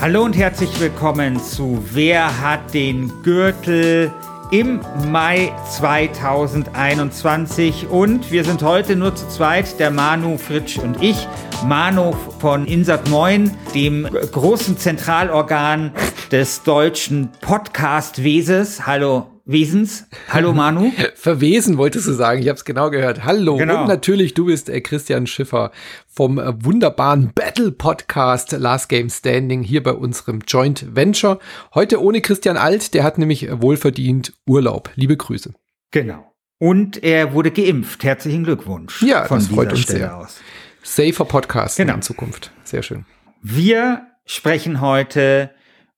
[0.00, 4.12] Hallo und herzlich willkommen zu Wer hat den Gürtel
[4.50, 11.26] im Mai 2021 und wir sind heute nur zu zweit, der Manu, Fritsch und ich.
[11.66, 15.92] Manu von Insat Moin, dem großen Zentralorgan
[16.34, 18.88] des deutschen Podcast-Weses.
[18.88, 20.08] Hallo Wesens.
[20.28, 20.90] Hallo Manu.
[21.14, 23.24] Verwesen wolltest du sagen, ich habe es genau gehört.
[23.24, 23.56] Hallo.
[23.56, 23.82] Genau.
[23.82, 25.70] Und natürlich, du bist äh, Christian Schiffer
[26.08, 31.38] vom äh, wunderbaren Battle Podcast Last Game Standing hier bei unserem Joint Venture.
[31.72, 34.90] Heute ohne Christian Alt, der hat nämlich wohlverdient Urlaub.
[34.96, 35.54] Liebe Grüße.
[35.92, 36.34] Genau.
[36.58, 38.02] Und er wurde geimpft.
[38.02, 39.04] Herzlichen Glückwunsch.
[39.04, 40.16] Ja, von das freut uns Stelle sehr.
[40.16, 40.40] aus.
[40.82, 41.94] Safer Podcast genau.
[41.94, 42.50] in Zukunft.
[42.64, 43.06] Sehr schön.
[43.40, 45.50] Wir sprechen heute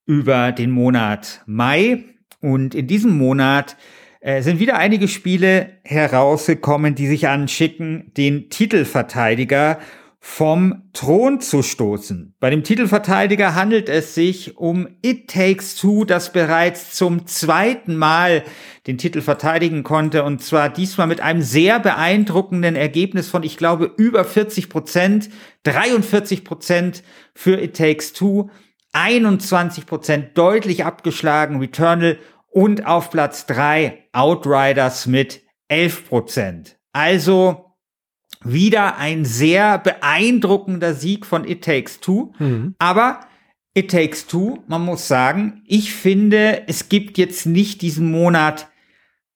[0.07, 2.05] über den Monat Mai
[2.41, 3.77] und in diesem Monat
[4.21, 9.79] äh, sind wieder einige Spiele herausgekommen, die sich anschicken, den Titelverteidiger
[10.29, 12.35] vom Thron zu stoßen.
[12.41, 18.43] Bei dem Titelverteidiger handelt es sich um It Takes Two, das bereits zum zweiten Mal
[18.89, 23.93] den Titel verteidigen konnte und zwar diesmal mit einem sehr beeindruckenden Ergebnis von, ich glaube,
[23.97, 25.31] über 40 Prozent,
[25.63, 28.51] 43 Prozent für It Takes Two.
[28.97, 32.19] 21 Prozent deutlich abgeschlagen, Returnal
[32.51, 36.79] und auf Platz drei Outriders mit 11 Prozent.
[36.95, 37.75] Also
[38.43, 42.33] wieder ein sehr beeindruckender Sieg von It Takes Two.
[42.39, 42.75] Mhm.
[42.79, 43.21] Aber
[43.75, 48.69] It Takes Two, man muss sagen, ich finde, es gibt jetzt nicht diesen Monat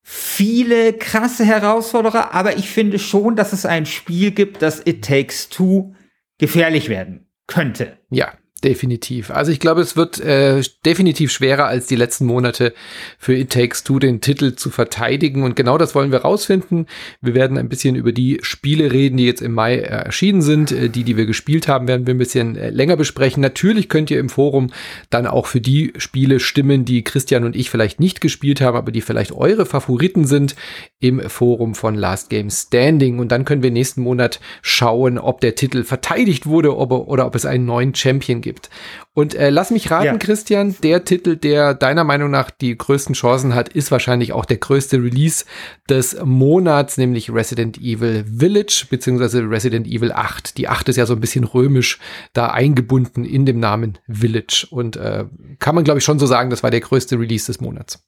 [0.02, 5.50] viele krasse Herausforderer, aber ich finde schon, dass es ein Spiel gibt, das It Takes
[5.50, 5.94] Two
[6.38, 7.98] gefährlich werden könnte.
[8.08, 9.30] Ja, Definitiv.
[9.30, 12.74] Also ich glaube, es wird äh, definitiv schwerer als die letzten Monate
[13.18, 15.44] für It Takes Two den Titel zu verteidigen.
[15.44, 16.86] Und genau das wollen wir rausfinden.
[17.22, 20.72] Wir werden ein bisschen über die Spiele reden, die jetzt im Mai äh, erschienen sind.
[20.72, 23.40] Äh, die, die wir gespielt haben, werden wir ein bisschen äh, länger besprechen.
[23.40, 24.70] Natürlich könnt ihr im Forum
[25.08, 28.92] dann auch für die Spiele stimmen, die Christian und ich vielleicht nicht gespielt haben, aber
[28.92, 30.54] die vielleicht eure Favoriten sind
[30.98, 33.20] im Forum von Last Game Standing.
[33.20, 37.34] Und dann können wir nächsten Monat schauen, ob der Titel verteidigt wurde ob, oder ob
[37.34, 38.68] es einen neuen Champion gibt gibt.
[39.14, 40.16] Und äh, lass mich raten, ja.
[40.18, 44.56] Christian, der Titel, der deiner Meinung nach die größten Chancen hat, ist wahrscheinlich auch der
[44.56, 45.44] größte Release
[45.88, 50.58] des Monats, nämlich Resident Evil Village beziehungsweise Resident Evil 8.
[50.58, 51.98] Die 8 ist ja so ein bisschen römisch
[52.32, 55.26] da eingebunden in dem Namen Village und äh,
[55.58, 58.02] kann man glaube ich schon so sagen, das war der größte Release des Monats.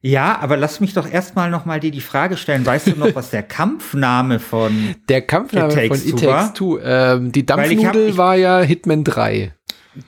[0.00, 2.64] Ja, aber lass mich doch erstmal noch mal dir die Frage stellen.
[2.64, 7.32] Weißt du noch, was der Kampfname von Der Kampfname It von It Takes Two, ähm,
[7.32, 9.52] die Dampfnudel hab, ich, war ja Hitman 3.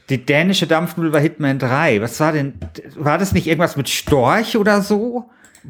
[0.09, 2.01] Die dänische Dampfnudel war Hitman 3.
[2.01, 2.55] Was war denn,
[2.95, 5.29] war das nicht irgendwas mit Storch oder so?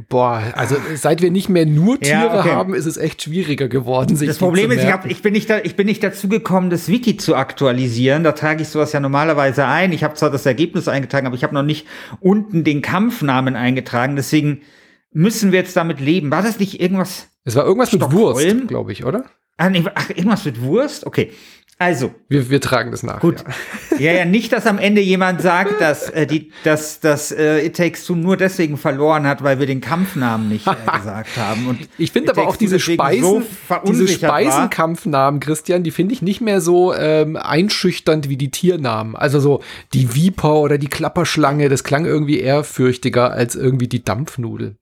[0.09, 2.51] Boah, also seit wir nicht mehr nur Tiere ja, okay.
[2.51, 4.15] haben, ist es echt schwieriger geworden.
[4.15, 6.71] Sich das Problem ist, ich, hab, ich, bin nicht da, ich bin nicht dazu gekommen,
[6.71, 8.23] das Wiki zu aktualisieren.
[8.23, 9.93] Da trage ich sowas ja normalerweise ein.
[9.93, 11.87] Ich habe zwar das Ergebnis eingetragen, aber ich habe noch nicht
[12.21, 14.15] unten den Kampfnamen eingetragen.
[14.15, 14.63] Deswegen
[15.13, 16.31] müssen wir jetzt damit leben.
[16.31, 17.29] War das nicht irgendwas?
[17.45, 18.37] Es war irgendwas Stockholm?
[18.37, 19.25] mit Wurst, glaube ich, oder?
[19.69, 21.07] Nee, ach, irgendwas mit Wurst?
[21.07, 21.33] Okay.
[21.81, 22.15] Also.
[22.29, 23.21] Wir, wir tragen das nach.
[23.21, 23.43] Gut.
[23.93, 23.99] Ja.
[23.99, 27.75] ja, ja, nicht, dass am Ende jemand sagt, dass, äh, die, dass, dass äh, It
[27.75, 31.69] Takes Two nur deswegen verloren hat, weil wir den Kampfnamen nicht äh, gesagt haben.
[31.69, 33.43] Und ich finde aber auch diese Speisen, so
[33.87, 39.17] diese Speisenkampfnamen, Christian, die finde ich nicht mehr so ähm, einschüchternd wie die Tiernamen.
[39.17, 39.63] Also so
[39.95, 44.77] die Viper oder die Klapperschlange, das klang irgendwie ehrfürchtiger als irgendwie die Dampfnudel.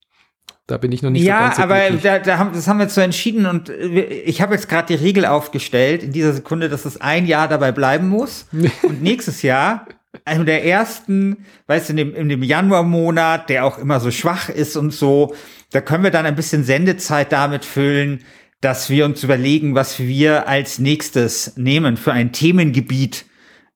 [0.69, 2.79] Da bin ich noch nicht ja, so ganz so aber da, da haben, das haben
[2.79, 6.85] wir so entschieden und ich habe jetzt gerade die Regel aufgestellt in dieser Sekunde, dass
[6.85, 8.47] es ein Jahr dabei bleiben muss
[8.83, 9.87] und nächstes Jahr
[10.27, 14.51] einem der ersten, weißt du, in dem, in dem Januarmonat, der auch immer so schwach
[14.51, 15.35] ist und so,
[15.73, 18.25] da können wir dann ein bisschen Sendezeit damit füllen,
[18.61, 23.25] dass wir uns überlegen, was wir als nächstes nehmen für ein Themengebiet,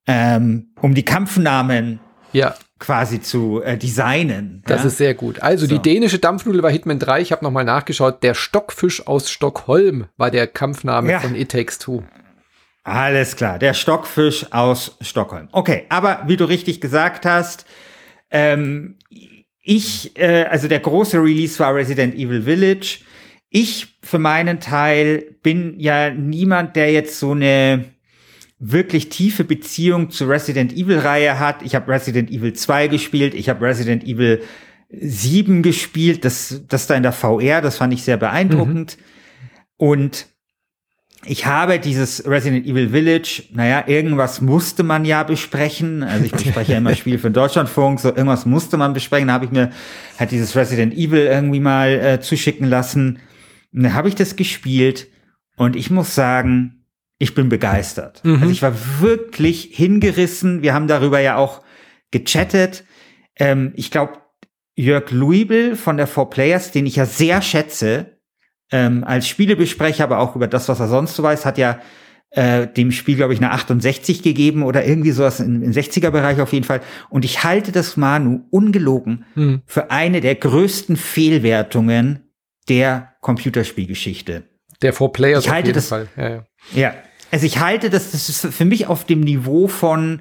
[0.05, 1.99] ähm, um die Kampfnamen
[2.33, 2.53] ja
[2.83, 4.61] quasi zu äh, designen.
[4.65, 4.87] Das ja?
[4.87, 5.41] ist sehr gut.
[5.41, 5.73] Also so.
[5.73, 7.21] die dänische Dampfnudel war Hitman 3.
[7.21, 8.21] Ich habe nochmal nachgeschaut.
[8.23, 11.19] Der Stockfisch aus Stockholm war der Kampfname ja.
[11.21, 12.03] von It Takes Two.
[12.83, 15.47] Alles klar, der Stockfisch aus Stockholm.
[15.53, 17.65] Okay, aber wie du richtig gesagt hast,
[18.29, 18.97] ähm,
[19.61, 22.99] ich, äh, also der große Release war Resident Evil Village.
[23.49, 27.85] Ich für meinen Teil bin ja niemand, der jetzt so eine
[28.65, 31.61] wirklich tiefe Beziehung zur Resident Evil-Reihe hat.
[31.63, 34.41] Ich habe Resident Evil 2 gespielt, ich habe Resident Evil
[34.89, 38.97] 7 gespielt, das, das da in der VR, das fand ich sehr beeindruckend.
[38.97, 39.03] Mhm.
[39.75, 40.27] Und
[41.25, 46.01] ich habe dieses Resident Evil Village, naja, irgendwas musste man ja besprechen.
[46.01, 49.27] Also ich bespreche ja immer Spiele für Deutschlandfunk, so irgendwas musste man besprechen.
[49.27, 49.71] Da habe ich mir
[50.17, 53.19] halt dieses Resident Evil irgendwie mal äh, zuschicken lassen.
[53.73, 55.07] Und dann habe ich das gespielt
[55.57, 56.82] und ich muss sagen,
[57.23, 58.21] ich bin begeistert.
[58.23, 58.41] Mhm.
[58.41, 60.61] Also ich war wirklich hingerissen.
[60.61, 61.61] Wir haben darüber ja auch
[62.11, 62.83] gechattet.
[63.39, 64.17] Ähm, ich glaube,
[64.75, 68.17] Jörg Luibel von der Four Players, den ich ja sehr schätze,
[68.71, 71.79] ähm, als Spielebesprecher, aber auch über das, was er sonst so weiß, hat ja
[72.31, 76.51] äh, dem Spiel, glaube ich, eine 68 gegeben oder irgendwie sowas im, im 60er-Bereich auf
[76.51, 76.81] jeden Fall.
[77.09, 79.61] Und ich halte das Manu ungelogen hm.
[79.65, 82.31] für eine der größten Fehlwertungen
[82.67, 84.43] der Computerspielgeschichte.
[84.81, 86.07] Der Four Players ich halte das, Fall.
[86.17, 86.45] Ja, ja.
[86.73, 86.93] ja,
[87.33, 90.19] also ich halte das, das ist für mich auf dem Niveau von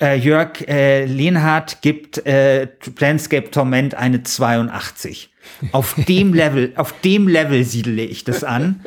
[0.00, 5.30] äh, Jörg äh, Lehnhardt gibt äh, Planscape Torment eine 82.
[5.72, 8.80] Auf dem Level, auf dem Level siedle ich das an.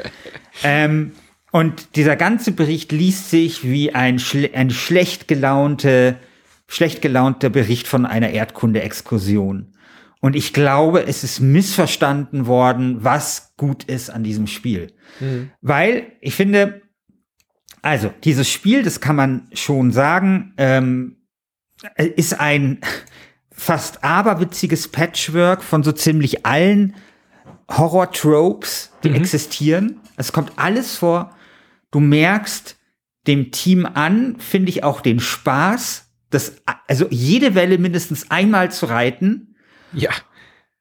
[0.64, 1.12] Ähm,
[1.52, 6.16] und dieser ganze Bericht liest sich wie ein, schle ein schlecht gelaunte,
[6.68, 9.68] schlecht gelaunter Bericht von einer Erdkunde-Exkursion.
[10.20, 14.94] Und ich glaube, es ist missverstanden worden, was gut ist an diesem Spiel.
[15.20, 15.52] Mhm.
[15.62, 16.82] Weil ich finde,
[17.88, 21.16] also dieses Spiel, das kann man schon sagen, ähm,
[21.96, 22.82] ist ein
[23.50, 26.96] fast aberwitziges Patchwork von so ziemlich allen
[27.70, 29.16] Horror-Tropes, die mhm.
[29.16, 30.02] existieren.
[30.18, 31.34] Es kommt alles vor.
[31.90, 32.76] Du merkst
[33.26, 36.58] dem Team an, finde ich auch den Spaß, das,
[36.88, 39.56] also jede Welle mindestens einmal zu reiten.
[39.94, 40.12] Ja.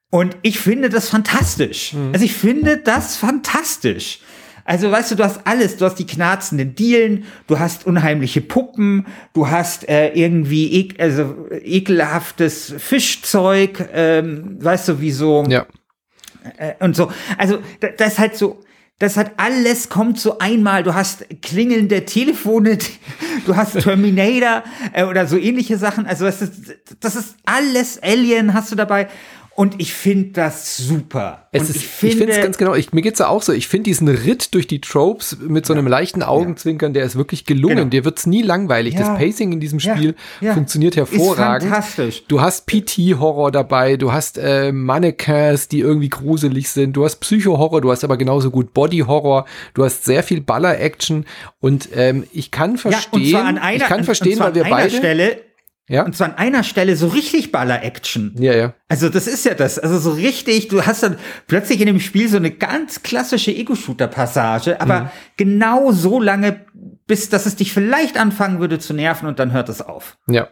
[0.09, 1.93] Und ich finde das fantastisch.
[1.93, 2.11] Mhm.
[2.11, 4.19] Also ich finde das fantastisch.
[4.67, 5.77] Also weißt du, du hast alles.
[5.77, 11.47] Du hast die knarzenden Dielen, du hast unheimliche Puppen, du hast äh, irgendwie ek also
[11.49, 15.45] ekelhaftes Fischzeug, ähm, weißt du, wie so.
[15.47, 15.65] Ja.
[16.57, 17.09] Äh, und so.
[17.37, 18.59] Also das ist halt so.
[18.99, 20.81] Das hat alles kommt so einmal.
[20.83, 22.79] Du hast klingelnde Telefone,
[23.45, 26.05] du hast Terminator äh, oder so ähnliche Sachen.
[26.05, 29.07] Also das ist, das ist alles Alien hast du dabei.
[29.59, 31.47] Und ich finde das super.
[31.51, 32.75] Es ist, ich finde es ganz genau.
[32.75, 33.53] Ich, mir geht's ja auch so.
[33.53, 37.15] Ich finde diesen Ritt durch die Tropes mit so einem ja, leichten Augenzwinkern, der ist
[37.15, 37.77] wirklich gelungen.
[37.77, 37.89] Genau.
[37.89, 38.93] Der wird's nie langweilig.
[38.93, 41.63] Ja, das Pacing in diesem Spiel ja, funktioniert hervorragend.
[41.63, 42.23] Ist fantastisch.
[42.27, 47.81] Du hast PT-Horror dabei, du hast äh, Mannequins, die irgendwie gruselig sind, du hast Psycho-Horror,
[47.81, 51.25] du hast aber genauso gut Body-Horror, du hast sehr viel Baller-Action
[51.61, 55.46] und ähm, ich kann verstehen, ich kann verstehen, weil wir beide Stelle
[55.89, 56.03] ja.
[56.03, 58.35] Und zwar an einer Stelle so richtig Baller-Action.
[58.39, 58.73] Ja, ja.
[58.89, 59.79] Also das ist ja das.
[59.79, 61.17] Also so richtig, du hast dann
[61.47, 65.09] plötzlich in dem Spiel so eine ganz klassische Ego-Shooter-Passage, aber mhm.
[65.37, 66.65] genau so lange,
[67.07, 70.17] bis dass es dich vielleicht anfangen würde zu nerven und dann hört es auf.
[70.29, 70.49] Ja.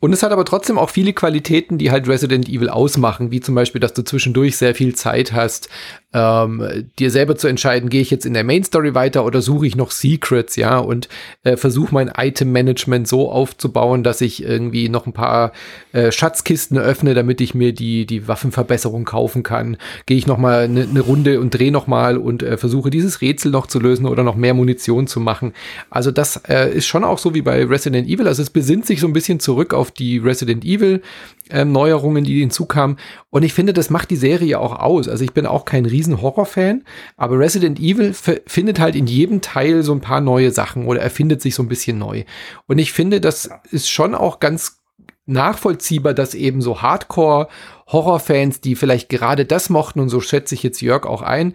[0.00, 3.54] Und es hat aber trotzdem auch viele Qualitäten, die halt Resident Evil ausmachen, wie zum
[3.54, 5.70] Beispiel, dass du zwischendurch sehr viel Zeit hast,
[6.12, 9.66] ähm, dir selber zu entscheiden, gehe ich jetzt in der Main Story weiter oder suche
[9.66, 11.08] ich noch Secrets, ja, und
[11.44, 15.52] äh, versuche mein Item-Management so aufzubauen, dass ich irgendwie noch ein paar
[15.92, 19.78] äh, Schatzkisten öffne, damit ich mir die, die Waffenverbesserung kaufen kann.
[20.04, 23.22] Gehe ich noch mal eine ne Runde und drehe noch mal und äh, versuche dieses
[23.22, 25.54] Rätsel noch zu lösen oder noch mehr Munition zu machen.
[25.90, 29.00] Also das äh, ist schon auch so wie bei Resident Evil, also es besinnt sich
[29.00, 31.02] so ein bisschen zurück auf die Resident Evil
[31.50, 32.96] ähm, Neuerungen, die hinzukamen.
[33.30, 35.08] Und ich finde, das macht die Serie auch aus.
[35.08, 36.84] Also ich bin auch kein riesen Horror-Fan,
[37.16, 38.14] aber Resident Evil
[38.46, 41.68] findet halt in jedem Teil so ein paar neue Sachen oder erfindet sich so ein
[41.68, 42.24] bisschen neu.
[42.66, 44.80] Und ich finde, das ist schon auch ganz
[45.26, 50.80] nachvollziehbar, dass eben so Hardcore-Horror-Fans, die vielleicht gerade das mochten, und so schätze ich jetzt
[50.80, 51.54] Jörg auch ein,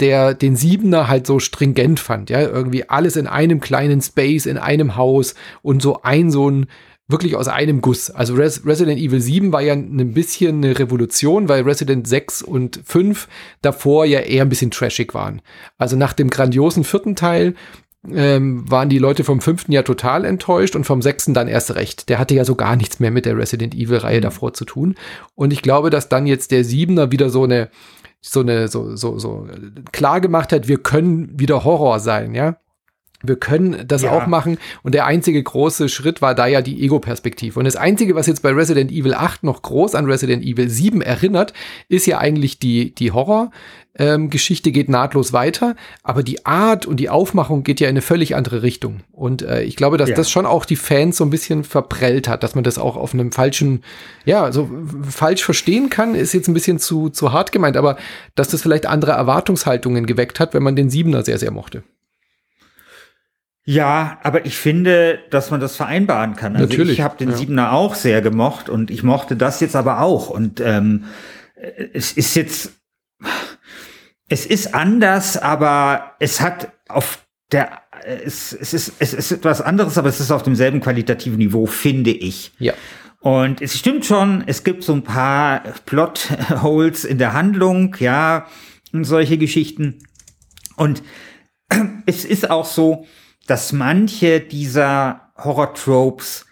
[0.00, 4.58] der den Siebener halt so stringent fand, ja, irgendwie alles in einem kleinen Space, in
[4.58, 6.66] einem Haus und so ein so ein
[7.08, 8.10] wirklich aus einem Guss.
[8.10, 12.80] Also Res Resident Evil 7 war ja ein bisschen eine Revolution, weil Resident 6 und
[12.84, 13.28] 5
[13.62, 15.40] davor ja eher ein bisschen trashig waren.
[15.78, 17.54] Also nach dem grandiosen vierten Teil
[18.12, 22.08] ähm, waren die Leute vom fünften ja total enttäuscht und vom sechsten dann erst recht.
[22.08, 24.22] Der hatte ja so gar nichts mehr mit der Resident Evil-Reihe mhm.
[24.22, 24.94] davor zu tun.
[25.34, 27.68] Und ich glaube, dass dann jetzt der Siebener wieder so eine
[28.28, 29.46] so eine so so so
[29.92, 32.56] klar gemacht hat, wir können wieder Horror sein, ja.
[33.28, 34.12] Wir können das ja.
[34.12, 34.58] auch machen.
[34.82, 37.58] Und der einzige große Schritt war da ja die Ego-Perspektive.
[37.58, 41.02] Und das einzige, was jetzt bei Resident Evil 8 noch groß an Resident Evil 7
[41.02, 41.52] erinnert,
[41.88, 43.50] ist ja eigentlich die, die Horror.
[43.98, 48.02] Ähm, Geschichte geht nahtlos weiter, aber die Art und die Aufmachung geht ja in eine
[48.02, 49.00] völlig andere Richtung.
[49.10, 50.14] Und äh, ich glaube, dass ja.
[50.14, 53.14] das schon auch die Fans so ein bisschen verprellt hat, dass man das auch auf
[53.14, 53.82] einem falschen,
[54.26, 54.68] ja, so
[55.08, 57.96] falsch verstehen kann, ist jetzt ein bisschen zu, zu hart gemeint, aber
[58.34, 61.82] dass das vielleicht andere Erwartungshaltungen geweckt hat, wenn man den Siebener sehr, sehr mochte.
[63.68, 66.54] Ja, aber ich finde, dass man das vereinbaren kann.
[66.54, 67.36] Also Natürlich, ich habe den ja.
[67.36, 70.30] Siebener auch sehr gemocht und ich mochte das jetzt aber auch.
[70.30, 71.06] Und ähm,
[71.92, 72.74] es ist jetzt,
[74.28, 79.98] es ist anders, aber es hat auf der, es, es, ist, es ist etwas anderes,
[79.98, 82.52] aber es ist auf demselben qualitativen Niveau, finde ich.
[82.60, 82.72] Ja.
[83.18, 88.46] Und es stimmt schon, es gibt so ein paar Plot-Holes in der Handlung, ja,
[88.92, 89.98] und solche Geschichten.
[90.76, 91.02] Und
[92.06, 93.06] es ist auch so,
[93.46, 96.46] dass manche dieser Horror-Tropes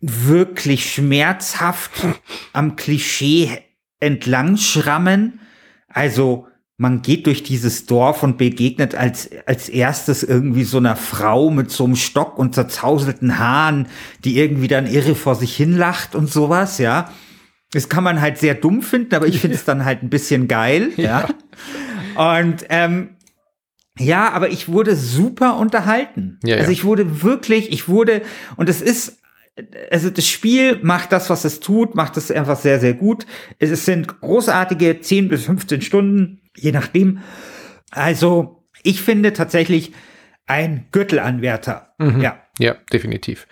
[0.00, 1.92] wirklich schmerzhaft
[2.52, 3.58] am Klischee
[4.00, 5.40] entlang schrammen.
[5.88, 6.46] Also
[6.78, 11.70] man geht durch dieses Dorf und begegnet als, als erstes irgendwie so einer Frau mit
[11.70, 13.88] so einem Stock und zerzauselten Haaren,
[14.24, 17.10] die irgendwie dann irre vor sich hin lacht und sowas, ja.
[17.72, 20.48] Das kann man halt sehr dumm finden, aber ich finde es dann halt ein bisschen
[20.48, 21.26] geil, ja.
[22.14, 22.40] ja.
[22.40, 23.15] Und ähm,
[23.98, 26.38] ja, aber ich wurde super unterhalten.
[26.44, 28.22] Ja, also ich wurde wirklich, ich wurde,
[28.56, 29.18] und es ist
[29.90, 33.24] also das Spiel macht das, was es tut, macht es einfach sehr, sehr gut.
[33.58, 37.20] Es sind großartige 10 bis 15 Stunden je nachdem.
[37.90, 39.92] Also, ich finde tatsächlich
[40.46, 41.94] ein Gürtelanwärter.
[41.98, 42.20] Mhm.
[42.20, 42.42] Ja.
[42.58, 43.46] Ja, definitiv.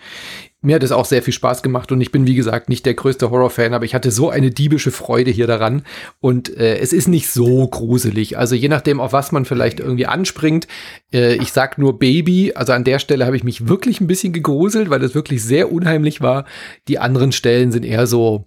[0.65, 2.95] Mir hat es auch sehr viel Spaß gemacht und ich bin, wie gesagt, nicht der
[2.95, 5.83] größte Horrorfan, aber ich hatte so eine diebische Freude hier daran
[6.19, 8.37] und äh, es ist nicht so gruselig.
[8.37, 10.67] Also je nachdem, auf was man vielleicht irgendwie anspringt.
[11.13, 14.33] Äh, ich sag nur Baby, also an der Stelle habe ich mich wirklich ein bisschen
[14.33, 16.45] gegruselt, weil das wirklich sehr unheimlich war.
[16.87, 18.45] Die anderen Stellen sind eher so,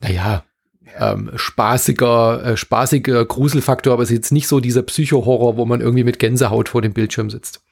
[0.00, 0.44] naja,
[0.98, 5.80] ähm, spaßiger, äh, spaßiger Gruselfaktor, aber es ist jetzt nicht so dieser Psycho-Horror, wo man
[5.80, 7.62] irgendwie mit Gänsehaut vor dem Bildschirm sitzt.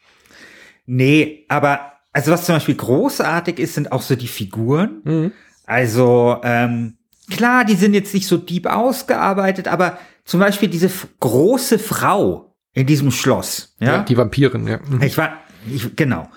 [0.87, 5.03] Nee, aber also was zum Beispiel großartig ist, sind auch so die Figuren.
[5.05, 5.33] Mhm.
[5.67, 6.99] Also ähm,
[7.31, 12.89] klar, die sind jetzt nicht so deep ausgearbeitet, aber zum Beispiel diese große Frau in
[12.89, 13.77] diesem Schloss.
[13.79, 14.81] Ja, ja die Vampirin, ja.
[14.85, 15.01] Mhm.
[15.03, 15.35] Ich war,
[15.73, 16.29] ich, genau.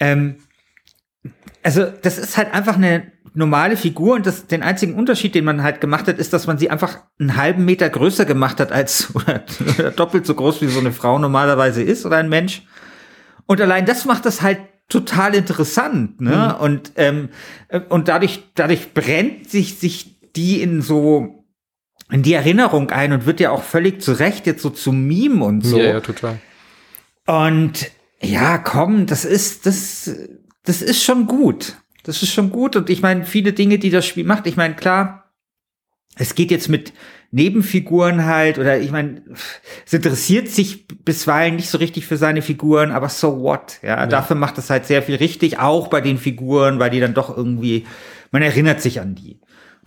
[0.00, 0.38] Ähm,
[1.62, 5.62] also das ist halt einfach eine normale Figur und das, den einzigen Unterschied, den man
[5.62, 9.14] halt gemacht hat, ist, dass man sie einfach einen halben Meter größer gemacht hat als
[9.14, 9.44] oder,
[9.78, 12.62] oder doppelt so groß wie so eine Frau normalerweise ist oder ein Mensch.
[13.46, 16.54] Und allein das macht das halt total interessant, ne?
[16.56, 16.62] Mhm.
[16.62, 17.28] Und ähm,
[17.88, 21.44] und dadurch dadurch brennt sich sich die in so
[22.10, 25.44] in die Erinnerung ein und wird ja auch völlig zu Recht jetzt so zum Meme
[25.44, 25.78] und so.
[25.78, 26.38] Ja, ja, total.
[27.26, 30.10] Und ja, komm, das ist das
[30.64, 31.76] das ist schon gut.
[32.04, 32.76] Das ist schon gut.
[32.76, 35.32] Und ich meine, viele Dinge, die das Spiel macht, ich meine, klar,
[36.16, 36.92] es geht jetzt mit
[37.34, 39.22] Nebenfiguren halt, oder ich meine,
[39.84, 43.78] es interessiert sich bisweilen nicht so richtig für seine Figuren, aber so what?
[43.82, 44.06] Ja, ja.
[44.06, 47.36] dafür macht es halt sehr viel richtig, auch bei den Figuren, weil die dann doch
[47.36, 47.86] irgendwie,
[48.30, 49.40] man erinnert sich an die.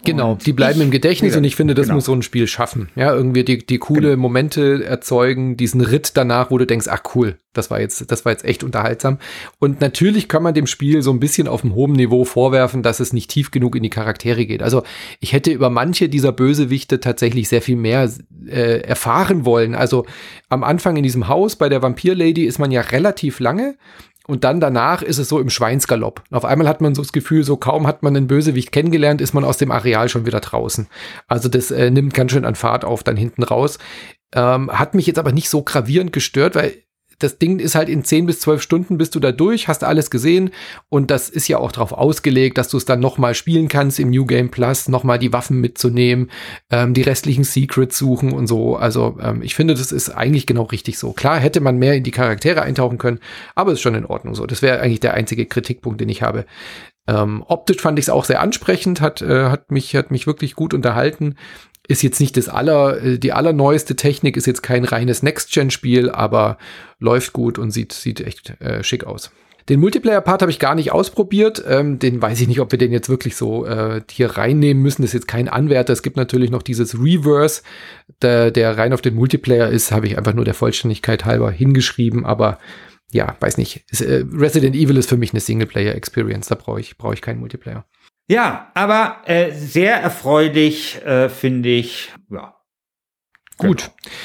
[0.04, 1.96] Genau, und die bleiben im Gedächtnis ja, und ich finde, das genau.
[1.96, 2.89] muss so ein Spiel schaffen.
[2.96, 4.22] Ja, irgendwie die, die coole genau.
[4.22, 8.32] Momente erzeugen, diesen Ritt danach, wo du denkst, ach cool, das war jetzt, das war
[8.32, 9.18] jetzt echt unterhaltsam.
[9.60, 13.00] Und natürlich kann man dem Spiel so ein bisschen auf einem hohen Niveau vorwerfen, dass
[13.00, 14.62] es nicht tief genug in die Charaktere geht.
[14.62, 14.84] Also
[15.20, 18.12] ich hätte über manche dieser Bösewichte tatsächlich sehr viel mehr
[18.48, 19.74] äh, erfahren wollen.
[19.74, 20.06] Also
[20.50, 23.75] am Anfang in diesem Haus bei der Vampir-Lady ist man ja relativ lange
[24.27, 26.22] und dann danach ist es so im Schweinsgalopp.
[26.31, 29.34] Auf einmal hat man so das Gefühl, so kaum hat man einen Bösewicht kennengelernt, ist
[29.34, 30.88] man aus dem Areal schon wieder draußen.
[31.27, 33.79] Also das äh, nimmt ganz schön an Fahrt auf dann hinten raus.
[34.36, 36.74] Ähm, hat mich jetzt aber nicht so gravierend gestört, weil
[37.20, 40.12] das Ding ist halt in 10 bis 12 Stunden bist du da durch, hast alles
[40.12, 40.52] gesehen
[40.90, 44.10] und das ist ja auch darauf ausgelegt, dass du es dann nochmal spielen kannst im
[44.10, 46.30] New Game Plus, nochmal die Waffen mitzunehmen,
[46.70, 48.76] ähm, die restlichen Secrets suchen und so.
[48.76, 51.14] Also ähm, ich finde, das ist eigentlich genau richtig so.
[51.14, 53.20] Klar hätte man mehr in die Charaktere eintauchen können,
[53.56, 54.46] aber ist schon in Ordnung so.
[54.46, 56.46] Das wäre eigentlich der einzige Kritikpunkt, den ich habe.
[57.08, 60.56] Ähm, optisch fand ich es auch sehr ansprechend, hat, äh, hat, mich, hat mich wirklich
[60.56, 61.36] gut unterhalten.
[61.88, 66.58] Ist jetzt nicht das aller, äh, die allerneueste Technik, ist jetzt kein reines Next-Gen-Spiel, aber
[67.00, 69.32] läuft gut und sieht, sieht echt äh, schick aus.
[69.70, 71.62] Den Multiplayer-Part habe ich gar nicht ausprobiert.
[71.67, 75.01] Ähm, den weiß ich nicht, ob wir den jetzt wirklich so äh, hier reinnehmen müssen.
[75.01, 75.91] Das ist jetzt kein Anwärter.
[75.91, 77.63] Es gibt natürlich noch dieses Reverse,
[78.22, 79.91] der, der rein auf den Multiplayer ist.
[79.91, 82.25] Habe ich einfach nur der Vollständigkeit halber hingeschrieben.
[82.25, 82.60] Aber
[83.12, 83.84] ja, weiß nicht.
[84.00, 86.48] Äh, Resident Evil ist für mich eine Singleplayer-Experience.
[86.48, 87.86] Da brauche ich, brauche ich keinen Multiplayer.
[88.27, 92.12] Ja, aber äh, sehr erfreulich, äh, finde ich.
[92.29, 92.55] Ja.
[93.57, 93.91] Gut.
[94.03, 94.15] Genau.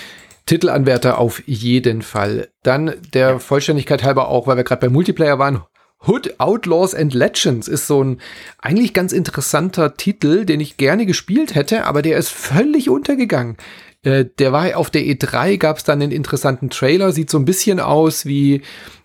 [0.46, 2.48] Titelanwärter auf jeden Fall.
[2.62, 3.38] Dann der.
[3.38, 5.62] Vollständigkeit halber auch, weil wir gerade bei Multiplayer waren.
[6.06, 8.20] Hood Outlaws and Legends ist so ein
[8.58, 13.56] eigentlich ganz interessanter Titel, den ich gerne gespielt hätte, aber der ist völlig untergegangen.
[14.02, 17.44] Äh, der war auf der E3, gab es dann einen interessanten Trailer, sieht so ein
[17.44, 18.62] bisschen aus wie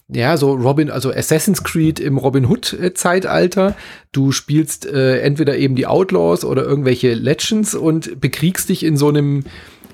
[0.09, 3.75] ja, so Robin, also Assassin's Creed im Robin Hood-Zeitalter.
[4.13, 9.09] Du spielst äh, entweder eben die Outlaws oder irgendwelche Legends und bekriegst dich in so
[9.09, 9.43] einem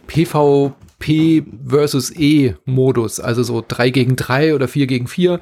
[0.06, 5.40] PvP versus E-Modus, also so drei gegen drei oder vier gegen vier.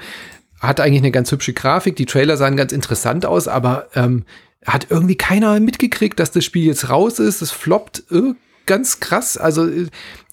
[0.62, 4.24] Hat eigentlich eine ganz hübsche Grafik, die Trailer sahen ganz interessant aus, aber ähm,
[4.66, 7.42] hat irgendwie keiner mitgekriegt, dass das Spiel jetzt raus ist.
[7.42, 8.36] Es floppt äh,
[8.66, 9.38] ganz krass.
[9.38, 9.68] Also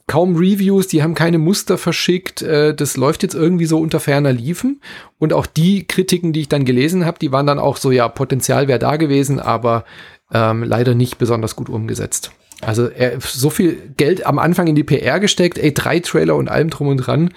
[0.08, 2.42] kaum Reviews, die haben keine Muster verschickt.
[2.42, 4.80] Äh, das läuft jetzt irgendwie so unter ferner Liefen.
[5.18, 8.08] Und auch die Kritiken, die ich dann gelesen habe, die waren dann auch so, ja,
[8.08, 9.84] Potenzial wäre da gewesen, aber
[10.32, 12.32] ähm, leider nicht besonders gut umgesetzt.
[12.60, 16.48] Also er, so viel Geld am Anfang in die PR gesteckt, ey, drei Trailer und
[16.48, 17.30] allem drum und dran.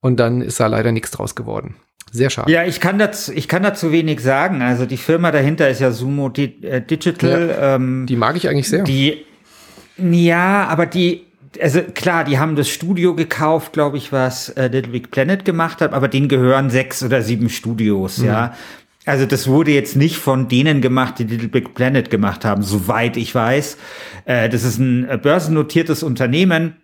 [0.00, 1.76] Und dann ist da leider nichts draus geworden.
[2.10, 2.50] Sehr schade.
[2.50, 4.62] Ja, ich kann dazu, ich kann dazu wenig sagen.
[4.62, 7.48] Also die Firma dahinter ist ja Sumo äh, Digital.
[7.48, 8.84] Ja, ähm, die mag ich eigentlich sehr.
[8.84, 9.24] Die,
[9.96, 11.24] ja, aber die,
[11.60, 15.80] also klar, die haben das Studio gekauft, glaube ich, was äh, Little Big Planet gemacht
[15.80, 18.26] hat, aber denen gehören sechs oder sieben Studios, mhm.
[18.26, 18.54] ja.
[19.06, 23.18] Also das wurde jetzt nicht von denen gemacht, die Little Big Planet gemacht haben, soweit
[23.18, 23.76] ich weiß.
[24.24, 26.76] Äh, das ist ein äh, börsennotiertes Unternehmen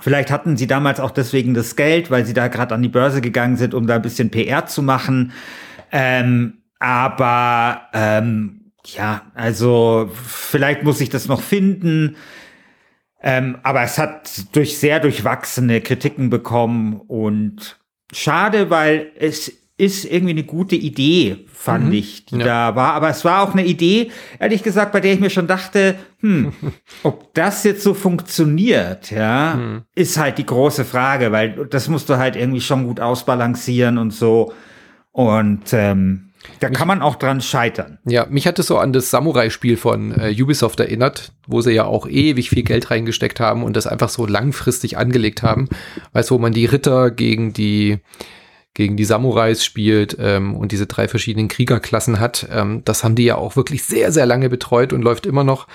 [0.00, 3.20] Vielleicht hatten sie damals auch deswegen das Geld, weil sie da gerade an die Börse
[3.20, 5.32] gegangen sind, um da ein bisschen PR zu machen.
[5.90, 12.16] Ähm, aber ähm, ja, also vielleicht muss ich das noch finden.
[13.20, 17.78] Ähm, aber es hat durch sehr durchwachsene Kritiken bekommen und
[18.12, 21.92] schade, weil es ist irgendwie eine gute Idee, fand mhm.
[21.92, 22.44] ich, die ja.
[22.44, 22.94] da war.
[22.94, 24.10] Aber es war auch eine Idee,
[24.40, 26.52] ehrlich gesagt, bei der ich mir schon dachte, hm,
[27.04, 29.82] ob das jetzt so funktioniert, ja, mhm.
[29.94, 34.12] ist halt die große Frage, weil das musst du halt irgendwie schon gut ausbalancieren und
[34.12, 34.52] so.
[35.12, 36.27] Und ähm,
[36.60, 37.98] da kann man auch dran scheitern.
[38.04, 41.84] Ja, mich hat es so an das Samurai-Spiel von äh, Ubisoft erinnert, wo sie ja
[41.84, 45.68] auch ewig viel Geld reingesteckt haben und das einfach so langfristig angelegt haben.
[46.12, 48.00] Weißt du, wo man die Ritter gegen die
[48.74, 52.46] gegen die Samurais spielt ähm, und diese drei verschiedenen Kriegerklassen hat.
[52.52, 55.66] Ähm, das haben die ja auch wirklich sehr, sehr lange betreut und läuft immer noch.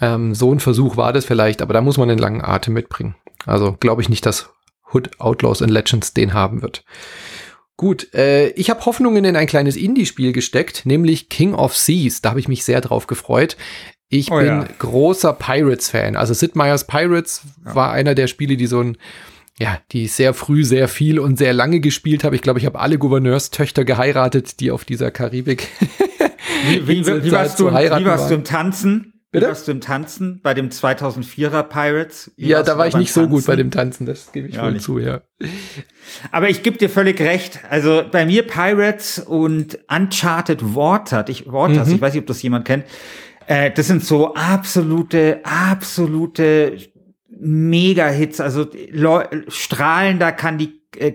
[0.00, 3.14] Ähm, so ein Versuch war das vielleicht, aber da muss man einen langen Atem mitbringen.
[3.46, 4.50] Also glaube ich nicht, dass
[4.92, 6.84] Hood Outlaws and Legends den haben wird.
[7.78, 12.20] Gut, äh, ich habe Hoffnungen in ein kleines Indie-Spiel gesteckt, nämlich King of Seas.
[12.20, 13.56] Da habe ich mich sehr drauf gefreut.
[14.08, 14.68] Ich oh, bin ja.
[14.80, 16.16] großer Pirates-Fan.
[16.16, 17.76] Also Sid Meier's Pirates ja.
[17.76, 18.98] war einer der Spiele, die so ein
[19.60, 22.36] ja, die sehr früh sehr viel und sehr lange gespielt habe.
[22.36, 25.68] Ich glaube, ich habe alle Gouverneurstöchter geheiratet, die auf dieser Karibik.
[26.68, 29.14] wie, wie, wie, warst, du, wie warst du im Tanzen?
[29.30, 29.48] Bitte?
[29.48, 32.32] Warst du im Tanzen bei dem 2004er Pirates?
[32.36, 33.30] Wie ja, da war ich nicht Tanzen?
[33.30, 35.20] so gut bei dem Tanzen, das gebe ich ja, wohl zu, ja.
[36.32, 37.60] Aber ich gebe dir völlig recht.
[37.68, 41.96] Also bei mir Pirates und Uncharted Waters, ich, Waters, mhm.
[41.96, 42.84] ich weiß nicht, ob das jemand kennt,
[43.46, 46.78] äh, das sind so absolute, absolute
[47.28, 48.66] Mega-Hits, also
[49.48, 51.12] strahlender kann die äh,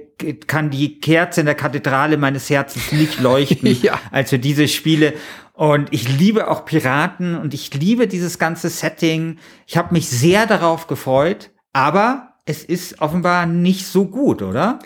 [0.47, 3.99] kann die Kerze in der Kathedrale meines Herzens nicht leuchten, ja.
[4.11, 5.13] als für diese Spiele.
[5.53, 9.37] Und ich liebe auch Piraten und ich liebe dieses ganze Setting.
[9.67, 14.79] Ich habe mich sehr darauf gefreut, aber es ist offenbar nicht so gut, oder?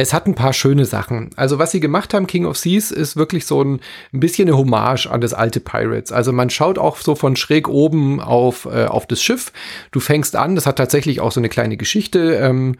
[0.00, 1.30] Es hat ein paar schöne Sachen.
[1.34, 3.80] Also was sie gemacht haben, King of Seas, ist wirklich so ein,
[4.12, 6.12] ein bisschen eine Hommage an das alte Pirates.
[6.12, 9.52] Also man schaut auch so von schräg oben auf, äh, auf das Schiff.
[9.90, 12.34] Du fängst an, das hat tatsächlich auch so eine kleine Geschichte.
[12.34, 12.76] Ähm,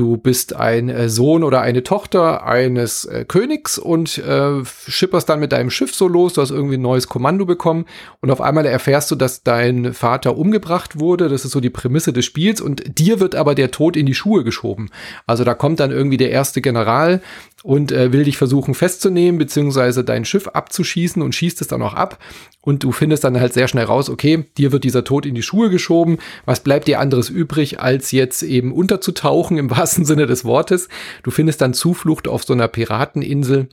[0.00, 5.40] du bist ein äh, Sohn oder eine Tochter eines äh, Königs und äh, schipperst dann
[5.40, 6.32] mit deinem Schiff so los.
[6.32, 7.84] Du hast irgendwie ein neues Kommando bekommen
[8.22, 11.28] und auf einmal erfährst du, dass dein Vater umgebracht wurde.
[11.28, 14.14] Das ist so die Prämisse des Spiels und dir wird aber der Tod in die
[14.14, 14.88] Schuhe geschoben.
[15.26, 17.20] Also da kommt dann irgendwie der erste General
[17.62, 21.94] und äh, will dich versuchen festzunehmen, beziehungsweise dein Schiff abzuschießen und schießt es dann auch
[21.94, 22.18] ab.
[22.62, 25.42] Und du findest dann halt sehr schnell raus, okay, dir wird dieser Tod in die
[25.42, 26.18] Schuhe geschoben.
[26.44, 30.88] Was bleibt dir anderes übrig, als jetzt eben unterzutauchen im wahrsten Sinne des Wortes?
[31.22, 33.68] Du findest dann Zuflucht auf so einer Pirateninsel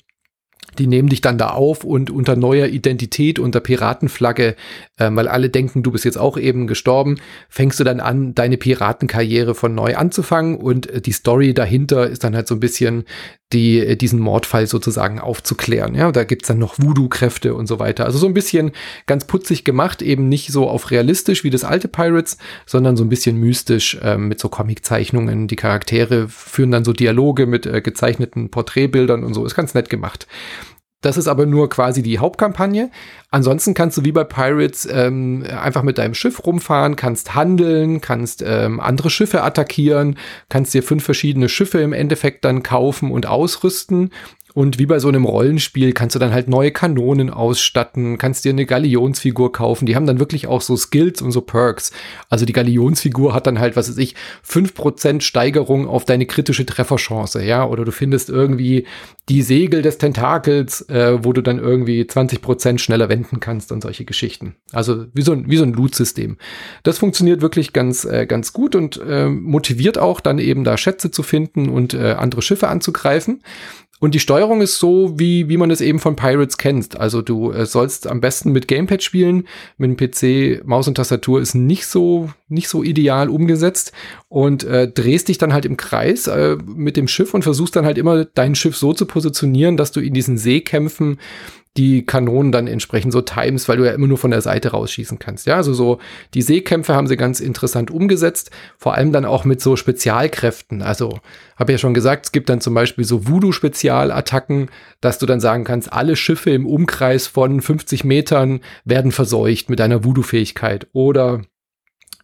[0.77, 4.55] die nehmen dich dann da auf und unter neuer Identität, unter Piratenflagge,
[4.97, 7.17] äh, weil alle denken, du bist jetzt auch eben gestorben,
[7.49, 12.23] fängst du dann an, deine Piratenkarriere von neu anzufangen und äh, die Story dahinter ist
[12.23, 13.05] dann halt so ein bisschen
[13.53, 15.95] die, äh, diesen Mordfall sozusagen aufzuklären.
[15.95, 18.05] Ja, da gibt's dann noch Voodoo-Kräfte und so weiter.
[18.05, 18.71] Also so ein bisschen
[19.05, 23.09] ganz putzig gemacht, eben nicht so auf realistisch wie das alte Pirates, sondern so ein
[23.09, 25.47] bisschen mystisch äh, mit so Comic-Zeichnungen.
[25.47, 29.45] Die Charaktere führen dann so Dialoge mit äh, gezeichneten Porträtbildern und so.
[29.45, 30.27] Ist ganz nett gemacht.
[31.01, 32.89] Das ist aber nur quasi die Hauptkampagne.
[33.29, 38.43] Ansonsten kannst du wie bei Pirates ähm, einfach mit deinem Schiff rumfahren, kannst handeln, kannst
[38.45, 40.17] ähm, andere Schiffe attackieren,
[40.49, 44.11] kannst dir fünf verschiedene Schiffe im Endeffekt dann kaufen und ausrüsten
[44.57, 48.49] und wie bei so einem Rollenspiel kannst du dann halt neue Kanonen ausstatten, kannst dir
[48.49, 49.85] eine Galionsfigur kaufen.
[49.85, 51.91] Die haben dann wirklich auch so Skills und so Perks.
[52.27, 56.65] Also die Galionsfigur hat dann halt, was weiß ich, fünf Prozent Steigerung auf deine kritische
[56.65, 57.67] Trefferchance, ja.
[57.67, 58.87] Oder du findest irgendwie
[59.29, 63.81] die Segel des Tentakels, äh, wo du dann irgendwie 20 Prozent schneller wenden kannst und
[63.81, 64.55] solche Geschichten.
[64.71, 66.37] Also wie so ein, wie so ein Loot-System.
[66.81, 71.11] Das funktioniert wirklich ganz, äh, ganz gut und äh, motiviert auch dann eben da Schätze
[71.11, 73.43] zu finden und äh, andere Schiffe anzugreifen.
[73.99, 76.99] Und die Steuerung ist so, wie, wie man es eben von Pirates kennt.
[76.99, 79.47] Also du äh, sollst am besten mit Gamepad spielen.
[79.77, 83.93] Mit dem PC, Maus und Tastatur ist nicht so, nicht so ideal umgesetzt.
[84.29, 87.85] Und äh, drehst dich dann halt im Kreis äh, mit dem Schiff und versuchst dann
[87.85, 91.19] halt immer dein Schiff so zu positionieren, dass du in diesen Seekämpfen
[91.77, 95.19] die Kanonen dann entsprechend so times, weil du ja immer nur von der Seite rausschießen
[95.19, 95.45] kannst.
[95.45, 95.99] Ja, also so
[96.33, 100.81] die Seekämpfe haben sie ganz interessant umgesetzt, vor allem dann auch mit so Spezialkräften.
[100.81, 101.19] Also
[101.55, 104.69] habe ja schon gesagt, es gibt dann zum Beispiel so Voodoo-Spezialattacken,
[105.01, 109.79] dass du dann sagen kannst, alle Schiffe im Umkreis von 50 Metern werden verseucht mit
[109.79, 111.41] einer Voodoo-Fähigkeit oder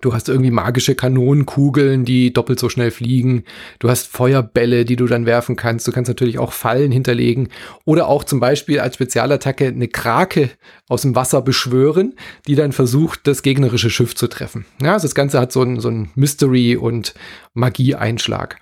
[0.03, 3.45] Du hast irgendwie magische Kanonenkugeln, die doppelt so schnell fliegen.
[3.79, 5.87] Du hast Feuerbälle, die du dann werfen kannst.
[5.87, 7.47] Du kannst natürlich auch Fallen hinterlegen
[7.85, 10.49] oder auch zum Beispiel als Spezialattacke eine Krake
[10.89, 12.15] aus dem Wasser beschwören,
[12.47, 14.65] die dann versucht, das gegnerische Schiff zu treffen.
[14.81, 17.13] Ja, also das Ganze hat so ein, so ein Mystery- und
[17.53, 18.57] Magie-Einschlag.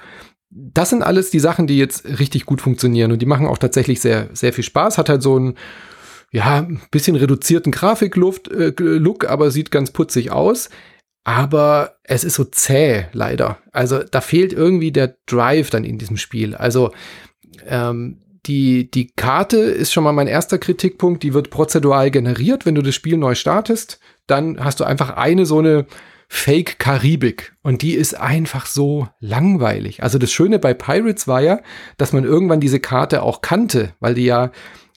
[0.51, 3.99] Das sind alles die Sachen, die jetzt richtig gut funktionieren und die machen auch tatsächlich
[3.99, 4.99] sehr, sehr viel Spaß.
[4.99, 5.56] Hat halt so ein,
[6.32, 8.73] ja, bisschen reduzierten Grafikluft, äh,
[9.27, 10.69] aber sieht ganz putzig aus
[11.23, 13.60] aber es ist so zäh, leider.
[13.71, 16.55] Also da fehlt irgendwie der Drive dann in diesem Spiel.
[16.55, 16.91] Also
[17.67, 21.21] ähm, die, die Karte ist schon mal mein erster Kritikpunkt.
[21.21, 22.65] Die wird prozedural generiert.
[22.65, 25.86] Wenn du das Spiel neu startest, dann hast du einfach eine so eine
[26.27, 27.53] Fake Karibik.
[27.62, 30.01] Und die ist einfach so langweilig.
[30.01, 31.60] Also das Schöne bei Pirates war ja,
[31.97, 34.51] dass man irgendwann diese Karte auch kannte, weil die ja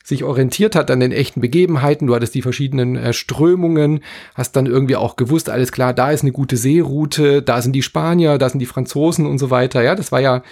[0.04, 2.06] sich orientiert hat an den echten Begebenheiten.
[2.06, 4.00] Du hattest die verschiedenen äh, Strömungen,
[4.34, 7.82] hast dann irgendwie auch gewusst, alles klar, da ist eine gute Seeroute, da sind die
[7.82, 9.82] Spanier, da sind die Franzosen und so weiter.
[9.82, 10.42] Ja, das war ja,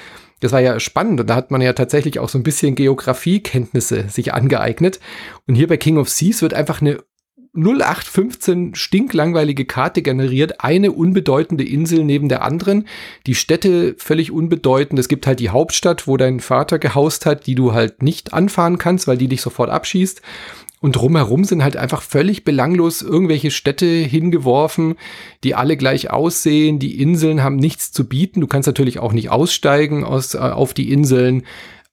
[0.40, 4.08] das war ja spannend und da hat man ja tatsächlich auch so ein bisschen Geografiekenntnisse
[4.08, 5.00] sich angeeignet.
[5.46, 6.98] Und hier bei King of Seas wird einfach eine
[7.54, 12.86] 0815 stinklangweilige Karte generiert, eine unbedeutende Insel neben der anderen,
[13.26, 14.98] die Städte völlig unbedeutend.
[14.98, 18.78] Es gibt halt die Hauptstadt, wo dein Vater gehaust hat, die du halt nicht anfahren
[18.78, 20.22] kannst, weil die dich sofort abschießt.
[20.80, 24.96] Und drumherum sind halt einfach völlig belanglos irgendwelche Städte hingeworfen,
[25.44, 26.80] die alle gleich aussehen.
[26.80, 28.40] Die Inseln haben nichts zu bieten.
[28.40, 31.44] Du kannst natürlich auch nicht aussteigen aus, äh, auf die Inseln.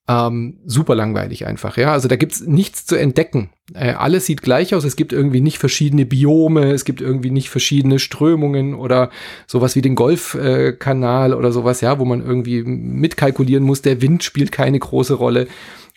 [0.09, 1.91] Ähm, super langweilig einfach, ja.
[1.91, 3.51] Also da gibt's nichts zu entdecken.
[3.75, 4.83] Äh, alles sieht gleich aus.
[4.83, 9.11] Es gibt irgendwie nicht verschiedene Biome, es gibt irgendwie nicht verschiedene Strömungen oder
[9.45, 13.83] sowas wie den Golfkanal äh, oder sowas, ja, wo man irgendwie mitkalkulieren muss.
[13.83, 15.47] Der Wind spielt keine große Rolle.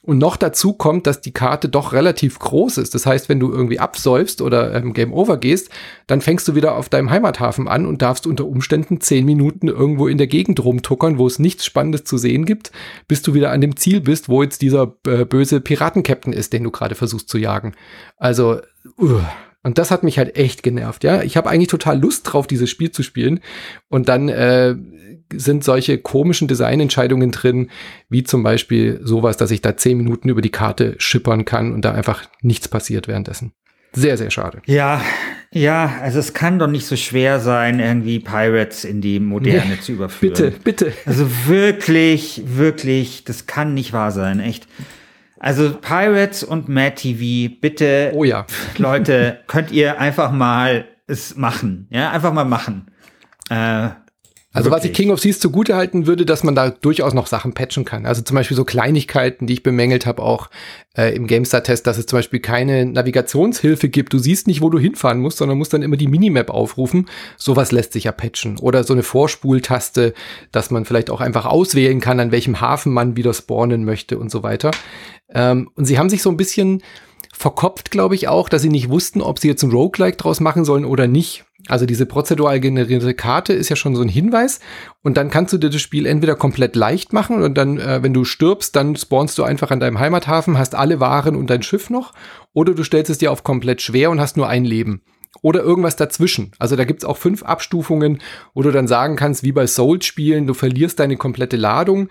[0.05, 2.93] Und noch dazu kommt, dass die Karte doch relativ groß ist.
[2.93, 5.71] Das heißt, wenn du irgendwie absäufst oder ähm, Game Over gehst,
[6.09, 10.09] dann fängst du wieder auf deinem Heimathafen an und darfst unter Umständen zehn Minuten irgendwo
[10.09, 12.73] in der Gegend rumtuckern, wo es nichts Spannendes zu sehen gibt,
[13.07, 16.65] bis du wieder an dem Ziel bist, wo jetzt dieser äh, böse Piratenkapitän ist, den
[16.65, 17.75] du gerade versuchst zu jagen.
[18.17, 18.61] Also,
[18.99, 19.21] uh.
[19.65, 21.23] Und das hat mich halt echt genervt, ja.
[21.23, 23.39] Ich habe eigentlich total Lust drauf, dieses Spiel zu spielen.
[23.89, 24.75] Und dann äh,
[25.37, 27.71] sind solche komischen Designentscheidungen drin,
[28.09, 31.85] wie zum Beispiel sowas, dass ich da zehn Minuten über die Karte schippern kann und
[31.85, 33.53] da einfach nichts passiert währenddessen.
[33.95, 34.63] Sehr, sehr schade.
[34.67, 35.03] Ja,
[35.53, 39.81] ja, also es kann doch nicht so schwer sein, irgendwie Pirates in die Moderne nee,
[39.81, 40.33] zu überführen.
[40.33, 40.93] Bitte, bitte.
[41.05, 44.67] Also wirklich, wirklich, das kann nicht wahr sein, echt.
[45.39, 48.47] Also Pirates und Mad TV, bitte, oh ja.
[48.79, 52.87] Leute, könnt ihr einfach mal es machen, ja, einfach mal machen.
[53.51, 53.91] Äh,
[54.53, 54.85] also Wirklich?
[54.85, 57.87] was ich King of Seas zugute halten würde, dass man da durchaus noch Sachen patchen
[57.87, 58.05] kann.
[58.05, 60.51] Also zum Beispiel so Kleinigkeiten, die ich bemängelt habe, auch
[60.95, 64.13] äh, im GameStar-Test, dass es zum Beispiel keine Navigationshilfe gibt.
[64.13, 67.09] Du siehst nicht, wo du hinfahren musst, sondern musst dann immer die Minimap aufrufen.
[67.39, 68.59] Sowas lässt sich ja patchen.
[68.59, 70.13] Oder so eine Vorspultaste,
[70.51, 74.31] dass man vielleicht auch einfach auswählen kann, an welchem Hafen man wieder spawnen möchte und
[74.31, 74.71] so weiter.
[75.35, 76.83] Ähm, und sie haben sich so ein bisschen
[77.33, 80.65] verkopft, glaube ich, auch, dass sie nicht wussten, ob sie jetzt ein Roguelike draus machen
[80.65, 81.45] sollen oder nicht.
[81.69, 84.61] Also diese prozedural generierte Karte ist ja schon so ein Hinweis
[85.03, 88.13] und dann kannst du dir das Spiel entweder komplett leicht machen und dann, äh, wenn
[88.13, 91.89] du stirbst, dann spawnst du einfach an deinem Heimathafen, hast alle Waren und dein Schiff
[91.89, 92.13] noch
[92.53, 95.03] oder du stellst es dir auf komplett schwer und hast nur ein Leben.
[95.41, 96.53] Oder irgendwas dazwischen.
[96.59, 98.21] Also da gibt's auch fünf Abstufungen,
[98.55, 102.09] wo du dann sagen kannst, wie bei Souls-Spielen, du verlierst deine komplette Ladung,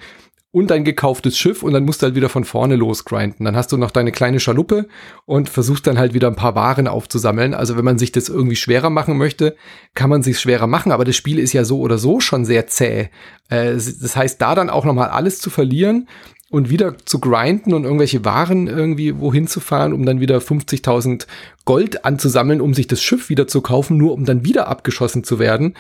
[0.52, 3.46] und dein gekauftes Schiff und dann musst du halt wieder von vorne losgrinden.
[3.46, 4.88] Dann hast du noch deine kleine Schaluppe
[5.26, 7.54] und versuchst dann halt wieder ein paar Waren aufzusammeln.
[7.54, 9.56] Also wenn man sich das irgendwie schwerer machen möchte,
[9.96, 12.68] kann man sich schwerer machen, aber das Spiel ist ja so oder so schon sehr
[12.68, 13.10] zäh.
[13.50, 16.10] Äh, das heißt, da dann auch nochmal alles zu verlieren
[16.50, 21.28] und wieder zu grinden und irgendwelche Waren irgendwie wohin zu fahren, um dann wieder 50.000
[21.64, 25.40] Gold anzusammeln, um sich das Schiff wieder zu kaufen, nur um dann wieder abgeschossen zu
[25.40, 25.76] werden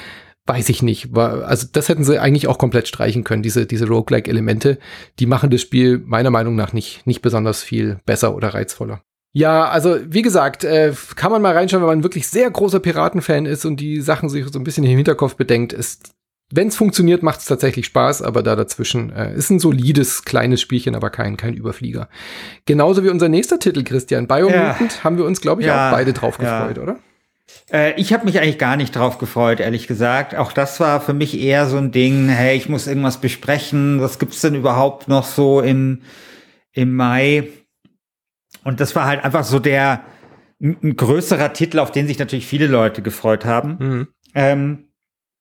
[0.45, 1.15] weiß ich nicht.
[1.15, 4.80] War, also das hätten sie eigentlich auch komplett streichen können, diese, diese Roguelike-Elemente.
[5.19, 9.01] Die machen das Spiel meiner Meinung nach nicht, nicht besonders viel besser oder reizvoller.
[9.34, 13.45] Ja, also wie gesagt, äh, kann man mal reinschauen, wenn man wirklich sehr großer Piratenfan
[13.45, 15.71] ist und die Sachen sich so ein bisschen im Hinterkopf bedenkt.
[15.71, 15.99] Es
[16.54, 20.60] wenn es funktioniert, macht es tatsächlich Spaß, aber da dazwischen äh, ist ein solides kleines
[20.60, 22.10] Spielchen, aber kein, kein Überflieger.
[22.65, 25.04] Genauso wie unser nächster Titel, Christian, Biomutant, ja.
[25.04, 26.67] haben wir uns, glaube ich, ja, auch beide drauf ja.
[26.67, 26.99] gefreut, oder?
[27.72, 30.36] Äh, ich habe mich eigentlich gar nicht drauf gefreut, ehrlich gesagt.
[30.36, 34.02] Auch das war für mich eher so ein Ding, hey, ich muss irgendwas besprechen.
[34.02, 36.02] Was gibt's denn überhaupt noch so im,
[36.74, 37.50] im Mai?
[38.64, 40.04] Und das war halt einfach so der
[40.62, 43.78] ein größerer Titel, auf den sich natürlich viele Leute gefreut haben.
[43.80, 44.08] Mhm.
[44.36, 44.88] Ähm,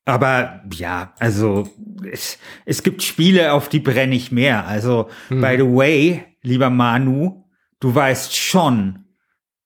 [0.06, 1.68] aber ja, also
[2.10, 4.66] es, es gibt Spiele, auf die brenne ich mehr.
[4.66, 5.40] Also, mhm.
[5.42, 7.44] by the way, lieber Manu,
[7.80, 9.04] du weißt schon,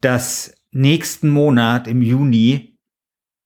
[0.01, 2.75] dass nächsten Monat im Juni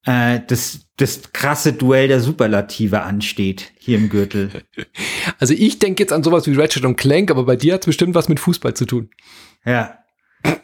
[0.04, 4.50] äh, das, das krasse Duell der Superlative ansteht hier im Gürtel.
[5.40, 7.86] Also ich denke jetzt an sowas wie Ratchet und Clank, aber bei dir hat es
[7.86, 9.10] bestimmt was mit Fußball zu tun.
[9.64, 9.98] Ja.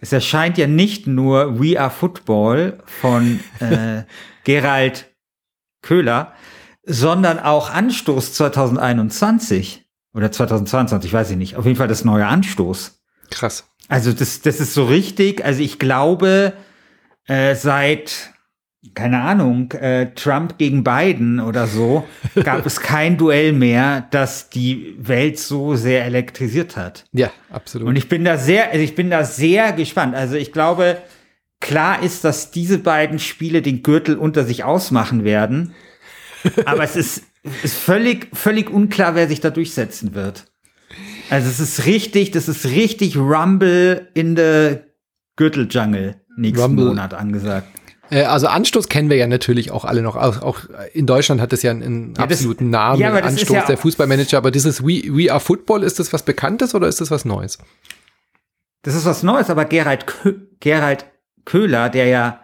[0.00, 4.02] Es erscheint ja nicht nur We Are Football von äh,
[4.44, 5.14] Gerald
[5.82, 6.32] Köhler,
[6.82, 11.56] sondern auch Anstoß 2021 oder 2022, weiß ich nicht.
[11.56, 13.00] Auf jeden Fall das neue Anstoß.
[13.30, 13.70] Krass.
[13.88, 15.44] Also das, das ist so richtig.
[15.44, 16.54] Also ich glaube,
[17.26, 18.34] äh, seit
[18.92, 22.06] keine Ahnung, äh, Trump gegen Biden oder so,
[22.44, 27.06] gab es kein Duell mehr, das die Welt so sehr elektrisiert hat.
[27.12, 27.88] Ja, absolut.
[27.88, 30.14] Und ich bin da sehr, also ich bin da sehr gespannt.
[30.14, 30.98] Also ich glaube,
[31.60, 35.74] klar ist, dass diese beiden Spiele den Gürtel unter sich ausmachen werden.
[36.66, 37.22] aber es ist,
[37.62, 40.44] ist völlig, völlig unklar, wer sich da durchsetzen wird.
[41.30, 44.78] Also es ist richtig, das ist richtig Rumble in the
[45.36, 46.86] Gürteljungle nächsten Rumble.
[46.86, 47.68] Monat angesagt.
[48.10, 50.16] Äh, also Anstoß kennen wir ja natürlich auch alle noch.
[50.16, 50.60] Auch, auch
[50.92, 54.38] in Deutschland hat es ja einen, ja, absoluten Namen, ja, Anstoß, ja der Fußballmanager.
[54.38, 57.58] Aber dieses We, We Are Football, ist das was Bekanntes oder ist das was Neues?
[58.82, 61.06] Das ist was Neues, aber Gerald, Kö Gerald
[61.44, 62.40] Köhler, der ja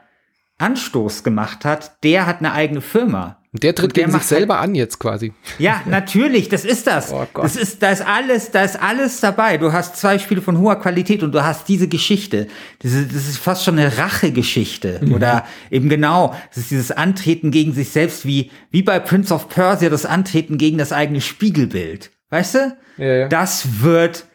[0.58, 3.39] Anstoß gemacht hat, der hat eine eigene Firma.
[3.52, 5.32] Der tritt der gegen sich selber halt, an jetzt quasi.
[5.58, 7.12] Ja, natürlich, das ist das.
[7.12, 7.26] Oh.
[7.34, 9.56] Das ist, da ist alles, da ist alles dabei.
[9.58, 12.46] Du hast zwei Spiele von hoher Qualität und du hast diese Geschichte.
[12.78, 15.00] Das ist, das ist fast schon eine Rachegeschichte.
[15.02, 15.14] Mhm.
[15.14, 19.48] Oder eben genau, das ist dieses Antreten gegen sich selbst, wie, wie bei Prince of
[19.48, 22.12] Persia, das Antreten gegen das eigene Spiegelbild.
[22.28, 22.76] Weißt du?
[22.98, 23.28] Ja, ja.
[23.28, 24.26] Das wird,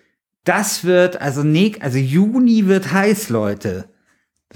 [0.43, 3.85] das wird, also, nee, also Juni wird heiß, Leute.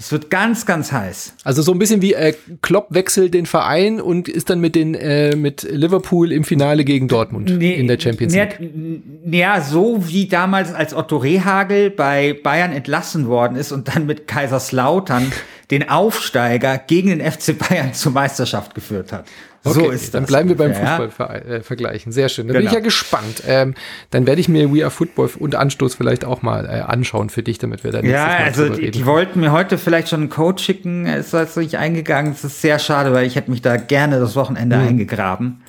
[0.00, 1.34] Es wird ganz, ganz heiß.
[1.44, 2.32] Also so ein bisschen wie äh,
[2.62, 7.06] Klopp wechselt den Verein und ist dann mit den äh, mit Liverpool im Finale gegen
[7.06, 8.58] Dortmund nee, in der Champions League.
[9.26, 14.26] Ja, so wie damals als Otto Rehagel bei Bayern entlassen worden ist und dann mit
[14.26, 15.30] Kaiserslautern
[15.70, 19.26] den Aufsteiger gegen den FC Bayern zur Meisterschaft geführt hat.
[19.62, 22.48] Okay, so ist dann das bleiben wir beim Fußball äh, Sehr schön.
[22.48, 22.60] Dann genau.
[22.60, 22.84] bin ich ja genau.
[22.84, 23.42] gespannt.
[23.46, 23.74] Ähm,
[24.10, 27.42] dann werde ich mir We Are Football und Anstoß vielleicht auch mal äh, anschauen für
[27.42, 30.62] dich, damit wir dann Ja, also die, die wollten mir heute vielleicht schon einen Code
[30.62, 32.32] schicken, ist jetzt nicht eingegangen.
[32.32, 34.88] Das ist sehr schade, weil ich hätte mich da gerne das Wochenende mhm.
[34.88, 35.62] eingegraben.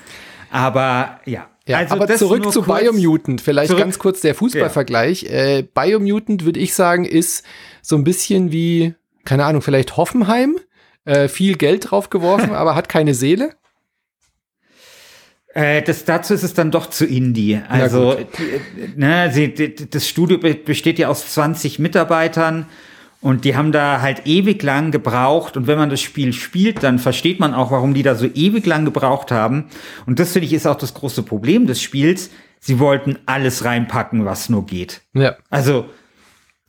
[0.51, 3.41] Aber ja, ja, also aber zurück zu Biomutant.
[3.41, 3.83] Vielleicht zurück.
[3.83, 5.23] ganz kurz der Fußballvergleich.
[5.23, 5.29] Ja.
[5.29, 7.45] Äh, Biomutant, würde ich sagen, ist
[7.81, 10.57] so ein bisschen wie, keine Ahnung, vielleicht Hoffenheim.
[11.03, 13.53] Äh, viel Geld drauf geworfen, aber hat keine Seele.
[15.53, 17.59] Äh, das, dazu ist es dann doch zu Indie.
[17.67, 18.17] Also,
[18.95, 19.53] ne, sie,
[19.89, 22.67] das Studio besteht ja aus 20 Mitarbeitern
[23.19, 25.57] und die haben da halt ewig lang gebraucht.
[25.57, 28.65] Und wenn man das Spiel spielt, dann versteht man auch, warum die da so ewig
[28.65, 29.65] lang gebraucht haben.
[30.05, 32.31] Und das finde ich ist auch das große Problem des Spiels.
[32.59, 35.01] Sie wollten alles reinpacken, was nur geht.
[35.13, 35.35] Ja.
[35.49, 35.85] Also,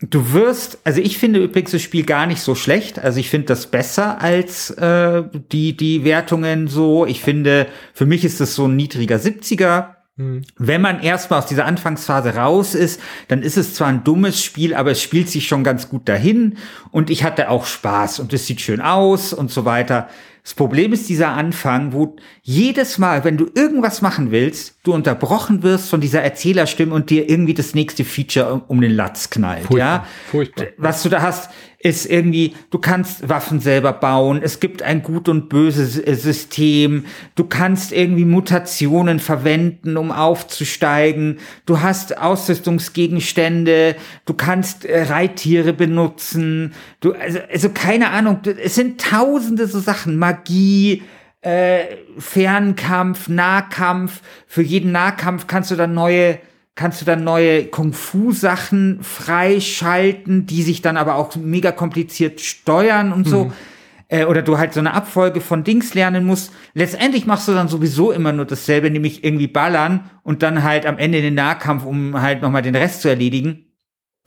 [0.03, 2.99] Du wirst, also ich finde übrigens das Spiel gar nicht so schlecht.
[2.99, 7.07] Also ich finde das besser als äh, die, die Wertungen so.
[7.07, 9.91] Ich finde, für mich ist das so ein niedriger 70er.
[10.17, 10.43] Mhm.
[10.59, 14.75] Wenn man erstmal aus dieser Anfangsphase raus ist, dann ist es zwar ein dummes Spiel,
[14.75, 16.59] aber es spielt sich schon ganz gut dahin.
[16.91, 20.09] Und ich hatte auch Spaß und es sieht schön aus und so weiter.
[20.43, 25.63] Das Problem ist dieser Anfang, wo jedes Mal, wenn du irgendwas machen willst, du unterbrochen
[25.63, 29.79] wirst von dieser Erzählerstimme und dir irgendwie das nächste Feature um, den Latz knallt, Furchtbar.
[29.79, 30.07] ja?
[30.31, 30.67] Furchtbar.
[30.79, 31.51] Was du da hast,
[31.83, 37.45] ist irgendwie, du kannst Waffen selber bauen, es gibt ein gut und böse System, du
[37.45, 47.15] kannst irgendwie Mutationen verwenden, um aufzusteigen, du hast Ausrüstungsgegenstände, du kannst äh, Reittiere benutzen, du,
[47.15, 51.03] also, also keine Ahnung, es sind tausende so Sachen, Magie,
[51.43, 56.39] äh, Fernkampf, Nahkampf, für jeden Nahkampf kannst du dann neue
[56.75, 63.29] kannst du dann neue Kung-Fu-Sachen freischalten, die sich dann aber auch mega kompliziert steuern und
[63.29, 63.45] so.
[63.45, 63.53] Mhm.
[64.09, 66.51] Äh, oder du halt so eine Abfolge von Dings lernen musst.
[66.73, 70.97] Letztendlich machst du dann sowieso immer nur dasselbe, nämlich irgendwie ballern und dann halt am
[70.97, 73.67] Ende den Nahkampf, um halt nochmal den Rest zu erledigen.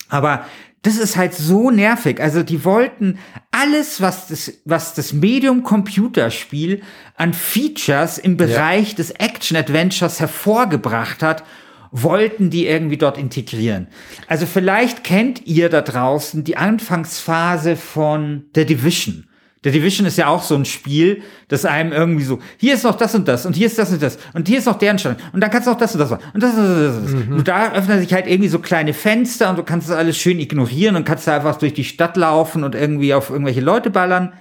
[0.09, 0.45] Aber
[0.85, 2.21] das ist halt so nervig.
[2.21, 3.17] Also die wollten
[3.49, 6.83] alles, was das, was das Medium Computerspiel
[7.17, 8.95] an Features im Bereich ja.
[8.95, 11.43] des Action Adventures hervorgebracht hat,
[11.89, 13.87] wollten die irgendwie dort integrieren.
[14.27, 19.25] Also vielleicht kennt ihr da draußen die Anfangsphase von The Division.
[19.65, 22.93] The Division ist ja auch so ein Spiel, das einem irgendwie so, hier ist noch
[22.93, 25.19] das und das und hier ist das und das und hier ist noch deren Stand
[25.33, 26.97] und dann kannst du auch das und das machen und das und das.
[26.97, 27.11] Und, das.
[27.25, 27.37] Mhm.
[27.37, 30.39] und da öffnen sich halt irgendwie so kleine Fenster und du kannst das alles schön
[30.39, 34.33] ignorieren und kannst da einfach durch die Stadt laufen und irgendwie auf irgendwelche Leute ballern.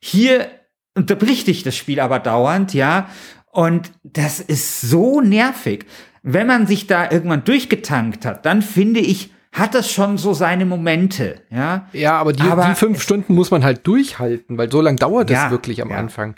[0.00, 0.48] Hier
[0.94, 3.10] unterbricht dich das Spiel aber dauernd, ja.
[3.50, 5.84] Und das ist so nervig.
[6.22, 10.64] Wenn man sich da irgendwann durchgetankt hat, dann finde ich, hat das schon so seine
[10.64, 11.86] Momente, ja.
[11.92, 15.30] Ja, aber die, aber die fünf Stunden muss man halt durchhalten, weil so lange dauert
[15.30, 15.98] es ja, wirklich am ja.
[15.98, 16.34] Anfang.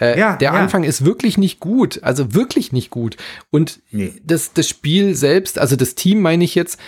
[0.00, 3.16] Äh, ja, der Anfang ist wirklich nicht gut, also wirklich nicht gut.
[3.50, 4.12] Und nee.
[4.22, 6.78] das, das Spiel selbst, also das Team meine ich jetzt,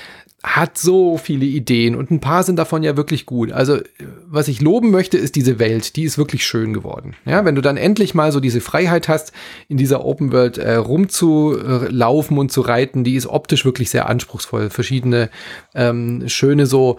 [0.43, 3.53] hat so viele Ideen und ein paar sind davon ja wirklich gut.
[3.53, 3.79] Also,
[4.27, 7.15] was ich loben möchte, ist diese Welt, die ist wirklich schön geworden.
[7.27, 9.33] Ja, wenn du dann endlich mal so diese Freiheit hast,
[9.69, 14.71] in dieser Open World äh, rumzulaufen und zu reiten, die ist optisch wirklich sehr anspruchsvoll.
[14.71, 15.29] Verschiedene
[15.75, 16.97] ähm, schöne so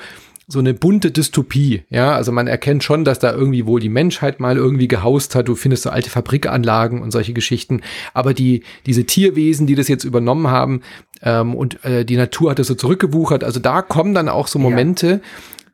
[0.51, 1.83] so eine bunte Dystopie.
[1.89, 5.47] Ja, also man erkennt schon, dass da irgendwie wohl die Menschheit mal irgendwie gehaust hat.
[5.47, 7.81] Du findest so alte Fabrikanlagen und solche Geschichten.
[8.13, 10.81] Aber die, diese Tierwesen, die das jetzt übernommen haben,
[11.23, 13.43] ähm, und äh, die Natur hat das so zurückgewuchert.
[13.43, 15.19] Also da kommen dann auch so Momente, ja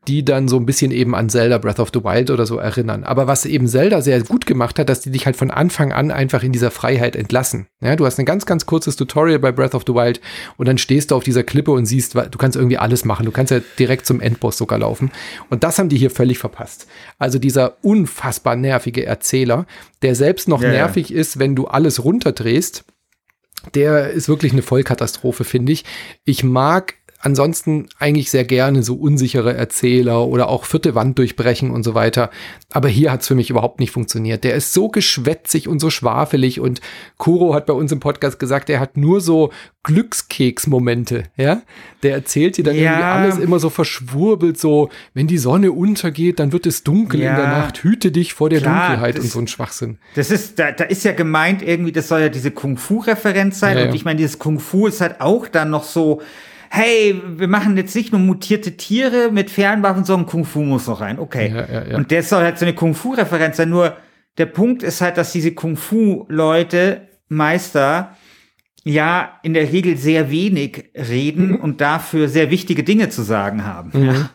[0.07, 3.03] die dann so ein bisschen eben an Zelda Breath of the Wild oder so erinnern.
[3.03, 6.11] Aber was eben Zelda sehr gut gemacht hat, dass die dich halt von Anfang an
[6.11, 7.67] einfach in dieser Freiheit entlassen.
[7.81, 10.21] Ja, du hast ein ganz, ganz kurzes Tutorial bei Breath of the Wild
[10.55, 13.25] und dann stehst du auf dieser Klippe und siehst, du kannst irgendwie alles machen.
[13.25, 15.11] Du kannst ja direkt zum Endboss sogar laufen.
[15.49, 16.87] Und das haben die hier völlig verpasst.
[17.19, 19.65] Also dieser unfassbar nervige Erzähler,
[20.01, 20.71] der selbst noch yeah.
[20.71, 22.85] nervig ist, wenn du alles runterdrehst,
[23.73, 25.83] der ist wirklich eine Vollkatastrophe, finde ich.
[26.23, 31.83] Ich mag ansonsten eigentlich sehr gerne so unsichere Erzähler oder auch vierte Wand durchbrechen und
[31.83, 32.29] so weiter.
[32.71, 34.43] Aber hier hat es für mich überhaupt nicht funktioniert.
[34.43, 36.81] Der ist so geschwätzig und so schwafelig und
[37.17, 39.51] Kuro hat bei uns im Podcast gesagt, er hat nur so
[39.83, 41.61] Glückskeksmomente, ja?
[42.03, 42.81] Der erzählt dir dann ja.
[42.81, 47.31] irgendwie alles immer so verschwurbelt, so, wenn die Sonne untergeht, dann wird es dunkel ja.
[47.31, 49.97] in der Nacht, hüte dich vor der Klar, Dunkelheit und so ein Schwachsinn.
[50.15, 53.85] Das ist, da, da ist ja gemeint irgendwie, das soll ja diese Kung-Fu-Referenz sein ja,
[53.85, 56.21] und ich meine, dieses Kung-Fu ist halt auch dann noch so,
[56.69, 61.01] hey, wir machen jetzt nicht nur mutierte Tiere mit Fernwaffen, sondern Kung Fu muss noch
[61.01, 61.19] rein.
[61.19, 61.51] Okay.
[61.53, 61.97] Ja, ja, ja.
[61.97, 63.69] Und das soll halt so eine Kung Fu-Referenz sein.
[63.69, 63.95] Nur
[64.37, 68.15] der Punkt ist halt, dass diese Kung Fu-Leute, Meister,
[68.87, 71.55] ja in der Regel sehr wenig reden mhm.
[71.55, 73.91] und dafür sehr wichtige Dinge zu sagen haben.
[73.93, 74.05] Mhm.
[74.05, 74.29] Ja.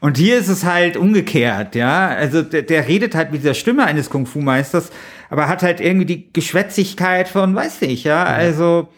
[0.00, 2.08] Und hier ist es halt umgekehrt, ja.
[2.08, 4.90] Also der, der redet halt mit dieser Stimme eines Kung-Fu-Meisters,
[5.28, 8.24] aber hat halt irgendwie die Geschwätzigkeit von, weiß nicht, ja.
[8.24, 8.88] Also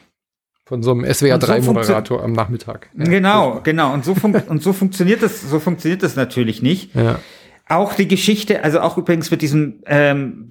[0.64, 2.88] von so einem SWR3-Moderator so am Nachmittag.
[2.96, 3.92] Ja, genau, genau.
[3.92, 4.14] Und so,
[4.48, 6.94] und so funktioniert das, so funktioniert das natürlich nicht.
[6.94, 7.18] Ja.
[7.68, 10.48] Auch die Geschichte, also auch übrigens mit diesem, ähm,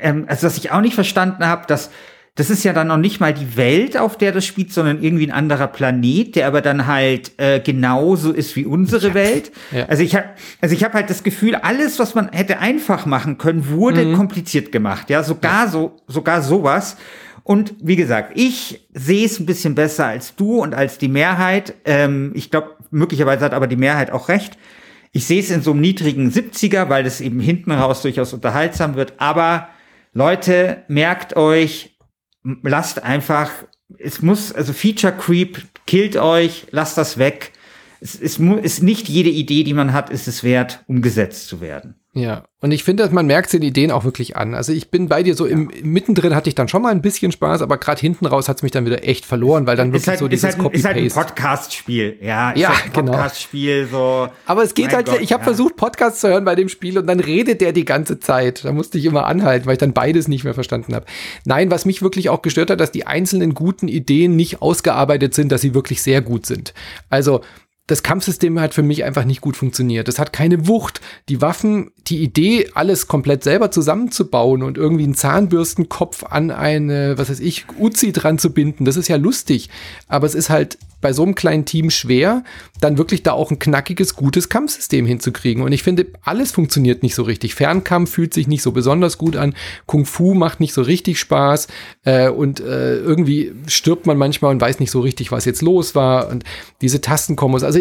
[0.00, 1.90] ähm, also was ich auch nicht verstanden habe, dass
[2.36, 5.26] das ist ja dann noch nicht mal die Welt, auf der das spielt, sondern irgendwie
[5.26, 9.14] ein anderer Planet, der aber dann halt äh, genauso ist wie unsere ja.
[9.14, 9.52] Welt.
[9.72, 9.86] Ja.
[9.86, 10.26] Also ich habe
[10.60, 14.14] also ich habe halt das Gefühl, alles, was man hätte einfach machen können, wurde mhm.
[14.14, 15.10] kompliziert gemacht.
[15.10, 15.70] Ja, sogar ja.
[15.70, 16.96] so sogar sowas.
[17.50, 21.74] Und wie gesagt, ich sehe es ein bisschen besser als du und als die Mehrheit.
[21.84, 24.56] Ähm, ich glaube, möglicherweise hat aber die Mehrheit auch recht.
[25.10, 28.94] Ich sehe es in so einem niedrigen 70er, weil es eben hinten raus durchaus unterhaltsam
[28.94, 29.14] wird.
[29.16, 29.68] Aber
[30.12, 31.98] Leute, merkt euch,
[32.62, 33.50] lasst einfach,
[33.98, 37.50] es muss, also Feature Creep killt euch, lasst das weg.
[38.00, 41.99] Es ist, ist nicht jede Idee, die man hat, ist es wert, umgesetzt zu werden.
[42.12, 44.54] Ja, und ich finde, man merkt den Ideen auch wirklich an.
[44.54, 45.52] Also ich bin bei dir so ja.
[45.52, 48.56] im mittendrin hatte ich dann schon mal ein bisschen Spaß, aber gerade hinten raus hat
[48.56, 50.98] es mich dann wieder echt verloren, weil dann wirklich halt, so dieses halt, Copy Paste.
[50.98, 52.52] Ist halt ein Podcast-Spiel, ja.
[52.56, 53.12] ja, halt genau.
[53.12, 54.28] Podcast-Spiel so.
[54.44, 55.06] Aber es geht halt.
[55.06, 55.44] Gott, ich habe ja.
[55.44, 58.64] versucht Podcasts zu hören bei dem Spiel und dann redet der die ganze Zeit.
[58.64, 61.06] Da musste ich immer anhalten, weil ich dann beides nicht mehr verstanden habe.
[61.44, 65.52] Nein, was mich wirklich auch gestört hat, dass die einzelnen guten Ideen nicht ausgearbeitet sind,
[65.52, 66.74] dass sie wirklich sehr gut sind.
[67.08, 67.40] Also
[67.90, 70.06] das Kampfsystem hat für mich einfach nicht gut funktioniert.
[70.06, 71.00] Das hat keine Wucht.
[71.28, 77.30] Die Waffen, die Idee, alles komplett selber zusammenzubauen und irgendwie einen Zahnbürstenkopf an eine, was
[77.30, 79.70] weiß ich, Uzi dran zu binden, das ist ja lustig.
[80.06, 82.44] Aber es ist halt bei so einem kleinen Team schwer,
[82.80, 85.62] dann wirklich da auch ein knackiges, gutes Kampfsystem hinzukriegen.
[85.62, 87.54] Und ich finde, alles funktioniert nicht so richtig.
[87.54, 89.54] Fernkampf fühlt sich nicht so besonders gut an.
[89.86, 91.68] Kung Fu macht nicht so richtig Spaß.
[92.04, 95.94] Äh, und äh, irgendwie stirbt man manchmal und weiß nicht so richtig, was jetzt los
[95.94, 96.28] war.
[96.28, 96.44] Und
[96.80, 97.62] diese Tastenkombos.
[97.62, 97.80] Also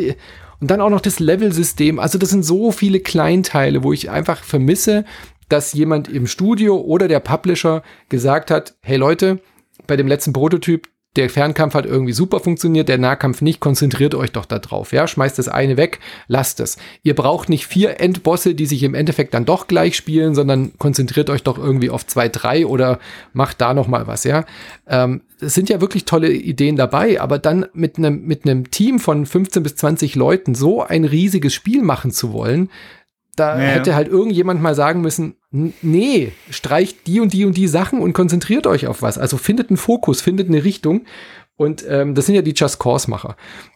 [0.62, 2.00] und dann auch noch das Level-System.
[2.00, 5.06] Also das sind so viele Kleinteile, wo ich einfach vermisse,
[5.48, 9.40] dass jemand im Studio oder der Publisher gesagt hat, hey Leute,
[9.88, 14.32] bei dem letzten Prototyp, der Fernkampf hat irgendwie super funktioniert, der Nahkampf nicht, konzentriert euch
[14.32, 16.78] doch da drauf, ja, schmeißt das eine weg, lasst es.
[17.02, 21.32] Ihr braucht nicht vier Endbosse, die sich im Endeffekt dann doch gleich spielen, sondern konzentriert
[21.32, 23.00] euch doch irgendwie auf zwei, drei oder
[23.34, 24.46] macht da noch mal was, ja.
[24.88, 29.00] Ähm, es sind ja wirklich tolle Ideen dabei, aber dann mit einem mit einem Team
[29.00, 32.70] von 15 bis 20 Leuten so ein riesiges Spiel machen zu wollen,
[33.36, 33.68] da ja.
[33.68, 38.14] hätte halt irgendjemand mal sagen müssen, nee, streicht die und die und die Sachen und
[38.14, 39.18] konzentriert euch auf was.
[39.18, 41.06] Also findet einen Fokus, findet eine Richtung.
[41.56, 43.36] Und ähm, das sind ja die Just Cause-Macher.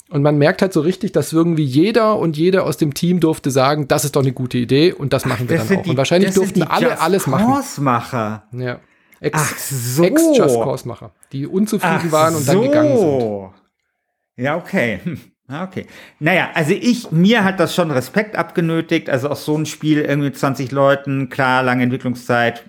[0.09, 3.51] Und man merkt halt so richtig, dass irgendwie jeder und jeder aus dem Team durfte
[3.51, 5.83] sagen, das ist doch eine gute Idee und das machen wir Ach, dann auch.
[5.83, 7.45] Die, und wahrscheinlich durften alle Just alles machen.
[7.45, 8.47] Cause-Macher.
[8.53, 8.79] Ja.
[9.19, 10.03] Ex, Ach so.
[10.03, 12.51] Ex-Just Cause-Macher, die unzufrieden Ach waren und so.
[12.53, 14.45] dann gegangen sind.
[14.45, 14.99] Ja, okay.
[15.03, 15.19] Hm.
[15.47, 15.85] Ah, okay.
[16.19, 19.09] Naja, also ich, mir hat das schon Respekt abgenötigt.
[19.09, 22.63] Also auch so ein Spiel irgendwie mit 20 Leuten, klar, lange Entwicklungszeit,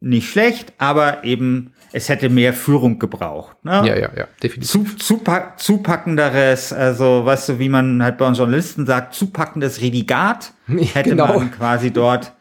[0.00, 3.56] nicht schlecht, aber eben, es hätte mehr Führung gebraucht.
[3.64, 3.82] Ne?
[3.84, 4.70] Ja, ja, ja, definitiv.
[4.70, 10.52] Zu, zupack, zupackenderes, also weißt du, wie man halt bei uns Journalisten sagt, zupackendes Redigat
[10.66, 11.38] hätte genau.
[11.38, 12.32] man quasi dort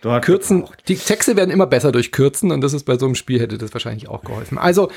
[0.00, 0.82] Dort Kürzen, gebraucht.
[0.86, 3.56] die Texte werden immer besser durch Kürzen und das ist bei so einem Spiel hätte
[3.56, 4.58] das wahrscheinlich auch geholfen.
[4.58, 4.90] Also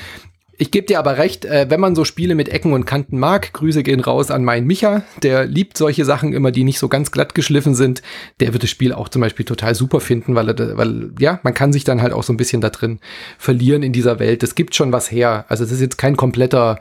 [0.60, 3.52] ich gebe dir aber recht, äh, wenn man so Spiele mit Ecken und Kanten mag,
[3.52, 7.12] Grüße gehen raus an meinen Micha, der liebt solche Sachen immer, die nicht so ganz
[7.12, 8.02] glatt geschliffen sind.
[8.40, 11.54] Der wird das Spiel auch zum Beispiel total super finden, weil, er, weil ja, man
[11.54, 12.98] kann sich dann halt auch so ein bisschen da drin
[13.38, 14.42] verlieren in dieser Welt.
[14.42, 15.44] Es gibt schon was her.
[15.48, 16.80] Also es ist jetzt kein kompletter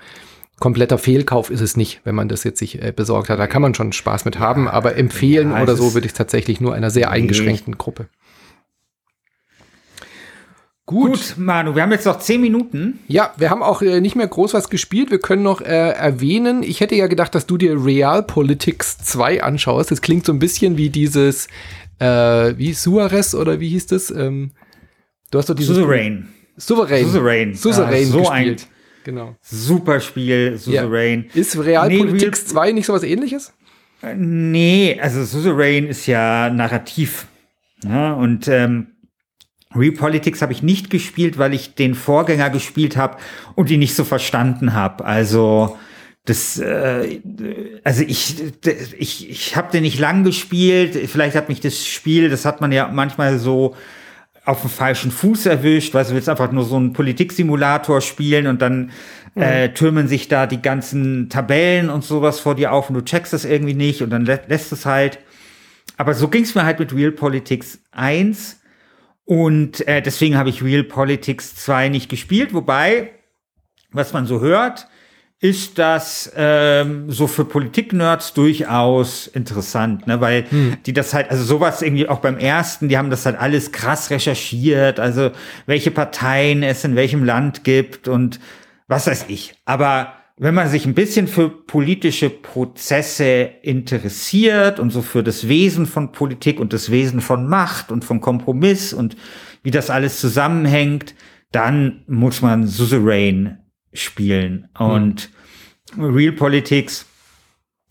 [0.59, 3.37] kompletter Fehlkauf ist es nicht, wenn man das jetzt sich äh, besorgt hat.
[3.37, 6.59] Da kann man schon Spaß mit haben, aber empfehlen ja, oder so würde ich tatsächlich
[6.59, 8.07] nur einer sehr eingeschränkten Gruppe.
[10.87, 11.11] Gut.
[11.11, 12.99] Gut, Manu, wir haben jetzt noch zehn Minuten.
[13.09, 15.11] Ja, wir haben auch äh, nicht mehr groß was gespielt.
[15.11, 19.91] Wir können noch äh, erwähnen, ich hätte ja gedacht, dass du dir Realpolitics 2 anschaust.
[19.91, 21.47] Das klingt so ein bisschen wie dieses,
[21.99, 24.11] äh, wie Suarez oder wie hieß das?
[24.11, 24.51] Ähm,
[25.29, 25.75] du hast doch dieses.
[25.75, 26.29] Souverän.
[26.55, 27.05] Souverän.
[27.05, 27.53] Souverän.
[27.53, 28.61] Souverän ja, so gespielt.
[28.61, 29.35] Ein genau.
[29.41, 31.25] Super Spiel, Souverän.
[31.33, 31.41] Ja.
[31.41, 33.53] Ist Realpolitics nee, 2 nicht so was ähnliches?
[34.01, 37.27] Äh, nee, also Souverän ist ja narrativ.
[37.83, 38.87] Ja, und ähm,
[39.77, 43.17] Repolitics habe ich nicht gespielt, weil ich den Vorgänger gespielt habe
[43.55, 45.05] und ihn nicht so verstanden habe.
[45.05, 45.77] Also
[46.25, 47.21] das, äh,
[47.83, 48.35] also ich,
[48.97, 50.95] ich, ich habe den nicht lang gespielt.
[51.09, 53.75] Vielleicht hat mich das Spiel, das hat man ja manchmal so
[54.43, 58.61] auf dem falschen Fuß erwischt, weil du willst einfach nur so einen Politiksimulator spielen und
[58.61, 58.91] dann
[59.35, 59.41] mhm.
[59.41, 63.33] äh, türmen sich da die ganzen Tabellen und sowas vor dir auf und du checkst
[63.33, 65.19] das irgendwie nicht und dann lä lässt es halt.
[65.97, 68.59] Aber so ging es mir halt mit Real Politics 1
[69.27, 73.09] und äh, deswegen habe ich Real Politics 2 nicht gespielt, wobei,
[73.91, 74.87] was man so hört,
[75.41, 80.21] ist das ähm, so für Politik-Nerds durchaus interessant, ne?
[80.21, 80.77] weil hm.
[80.85, 84.09] die das halt, also sowas irgendwie auch beim ersten, die haben das halt alles krass
[84.11, 85.31] recherchiert, also
[85.65, 88.39] welche Parteien es in welchem Land gibt und
[88.87, 89.55] was weiß ich.
[89.65, 95.87] Aber wenn man sich ein bisschen für politische Prozesse interessiert und so für das Wesen
[95.87, 99.17] von Politik und das Wesen von Macht und von Kompromiss und
[99.63, 101.15] wie das alles zusammenhängt,
[101.51, 103.57] dann muss man Suzerain
[103.93, 105.29] spielen und
[105.95, 106.15] hm.
[106.15, 107.07] Real Politics.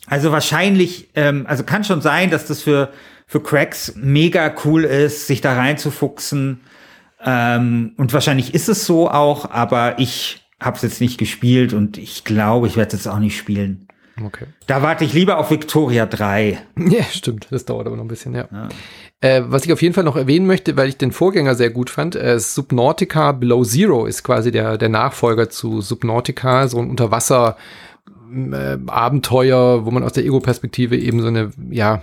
[0.07, 2.93] Also wahrscheinlich, ähm, also kann schon sein, dass das für
[3.27, 6.61] für Cracks mega cool ist, sich da reinzufuchsen.
[7.25, 12.25] Ähm, und wahrscheinlich ist es so auch, aber ich hab's jetzt nicht gespielt und ich
[12.25, 13.89] glaube, ich werde es jetzt auch nicht spielen.
[14.25, 14.47] Okay.
[14.67, 16.59] Da warte ich lieber auf Victoria 3.
[16.89, 17.49] Ja, stimmt.
[17.51, 18.49] Das dauert aber noch ein bisschen, ja.
[18.51, 18.69] ja.
[19.21, 21.91] Äh, was ich auf jeden Fall noch erwähnen möchte, weil ich den Vorgänger sehr gut
[21.91, 27.57] fand, äh, Subnautica Below Zero ist quasi der, der Nachfolger zu Subnautica, so ein Unterwasser-
[28.33, 32.03] äh, Abenteuer, wo man aus der Ego-Perspektive eben so eine, ja,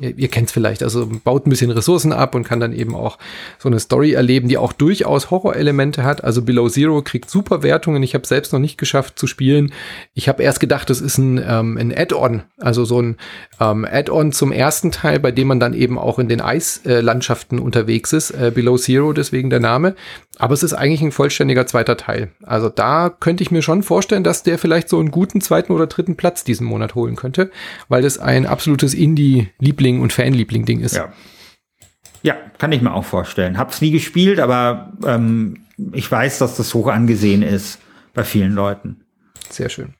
[0.00, 2.94] ihr, ihr kennt es vielleicht, also baut ein bisschen Ressourcen ab und kann dann eben
[2.94, 3.18] auch
[3.58, 6.24] so eine Story erleben, die auch durchaus Horrorelemente hat.
[6.24, 8.02] Also Below Zero kriegt super Wertungen.
[8.02, 9.72] Ich habe selbst noch nicht geschafft zu spielen.
[10.14, 13.16] Ich habe erst gedacht, das ist ein, ähm, ein Add-on, also so ein
[13.60, 18.12] ähm, Add-on zum ersten Teil, bei dem man dann eben auch in den Eislandschaften unterwegs
[18.12, 18.30] ist.
[18.30, 19.94] Äh, Below Zero, deswegen der Name.
[20.38, 22.30] Aber es ist eigentlich ein vollständiger zweiter Teil.
[22.44, 25.86] Also da könnte ich mir schon vorstellen, dass der vielleicht so einen guten zweiten oder
[25.86, 27.50] dritten Platz diesen Monat holen könnte,
[27.88, 30.96] weil das ein absolutes Indie-Liebling und Fanliebling-Ding ist.
[30.96, 31.12] Ja.
[32.22, 33.58] ja, kann ich mir auch vorstellen.
[33.58, 37.78] Hab's nie gespielt, aber ähm, ich weiß, dass das hoch angesehen ist
[38.14, 39.04] bei vielen Leuten.
[39.50, 39.94] Sehr schön.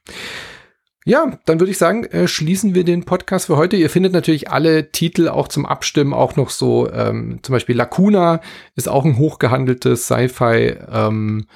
[1.05, 3.77] Ja, dann würde ich sagen, äh, schließen wir den Podcast für heute.
[3.77, 8.41] Ihr findet natürlich alle Titel auch zum Abstimmen, auch noch so, ähm, zum Beispiel Lacuna
[8.75, 11.47] ist auch ein hochgehandeltes Sci-Fi ähm,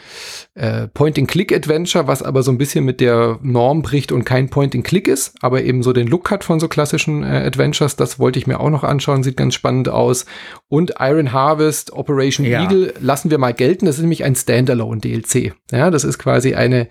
[0.56, 5.36] äh, Point-and-Click-Adventure, was aber so ein bisschen mit der Norm bricht und kein Point-and-Click ist,
[5.42, 7.98] aber eben so den Look hat von so klassischen äh, Adventures.
[7.98, 10.26] Das wollte ich mir auch noch anschauen, sieht ganz spannend aus.
[10.70, 12.64] Und Iron Harvest, Operation ja.
[12.64, 13.88] Eagle lassen wir mal gelten.
[13.88, 15.54] Das ist nämlich ein Standalone-DLC.
[15.70, 16.88] Ja, das ist quasi eine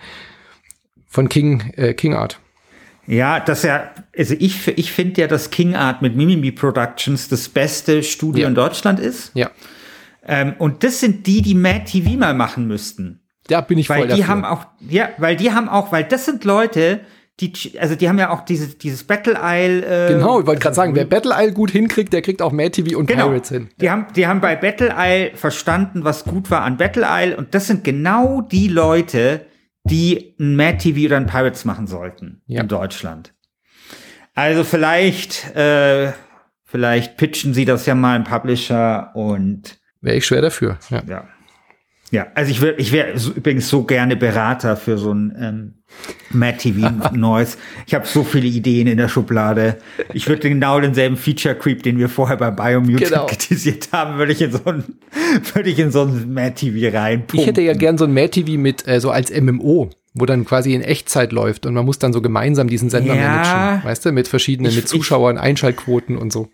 [1.12, 2.40] Von King, äh, King Art.
[3.06, 7.48] Ja, das ja, also ich, ich finde ja, dass King Art mit Mimimi Productions das
[7.48, 8.48] beste Studio Ja.
[8.48, 9.30] in Deutschland ist.
[9.34, 9.50] Ja.
[10.26, 13.20] Ähm, und das sind die, die Mad TV mal machen müssten.
[13.48, 14.28] Da bin ich Weil voll die dafür.
[14.28, 17.00] haben auch, ja, weil die haben auch, weil das sind Leute,
[17.40, 19.84] die, also die haben ja auch dieses, dieses Battle Isle.
[19.84, 22.70] Äh, Genau, ich wollte gerade sagen, wer Battle Isle gut hinkriegt, der kriegt auch Mad
[22.70, 23.28] TV und Genau.
[23.28, 23.68] Pirates hin.
[23.80, 27.36] Die haben, die haben bei Battle Isle verstanden, was gut war an Battle Isle.
[27.36, 29.44] Und das sind genau die Leute,
[29.84, 32.62] die ein Mad TV oder ein Pirates machen sollten Ja.
[32.62, 33.34] in Deutschland.
[34.34, 36.12] Also vielleicht, äh,
[36.64, 40.78] vielleicht pitchen sie das ja mal im Publisher und Wäre ich schwer dafür.
[40.90, 41.02] Ja.
[41.06, 41.28] ja.
[42.10, 45.81] Ja, also ich wäre ich wär so, übrigens so gerne Berater für so ein ähm,
[46.30, 47.58] Mad TV Neues.
[47.86, 49.78] Ich habe so viele Ideen in der Schublade.
[50.14, 53.26] Ich würde genau denselben Feature Creep, den wir vorher bei Biomutant Genau.
[53.26, 54.84] kritisiert haben, würde ich in so ein
[55.54, 57.40] würde ich in so ein Mad TV reinpumpen.
[57.40, 60.44] Ich hätte ja gern so ein Mad TV mit äh, so als MMO, wo dann
[60.44, 63.28] quasi in Echtzeit läuft und man muss dann so gemeinsam diesen Sender Ja.
[63.28, 66.48] managen, weißt du, mit verschiedenen, Ich- mit Zuschauern, Einschaltquoten und so.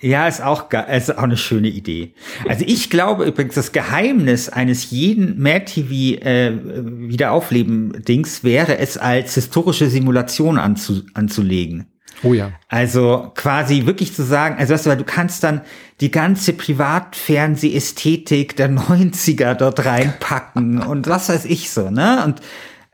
[0.00, 2.14] Ja, ist auch, ist auch eine schöne Idee.
[2.48, 6.52] Also ich glaube übrigens, das Geheimnis eines jeden Mad TV äh,
[8.44, 11.86] wäre es als historische Simulation anzu, anzulegen.
[12.22, 12.52] Oh ja.
[12.68, 15.60] Also quasi wirklich zu sagen, also weißt du, weil du kannst dann
[16.00, 22.24] die ganze Privatfernsehästhetik der 90er dort reinpacken und was weiß ich so, ne?
[22.24, 22.40] Und,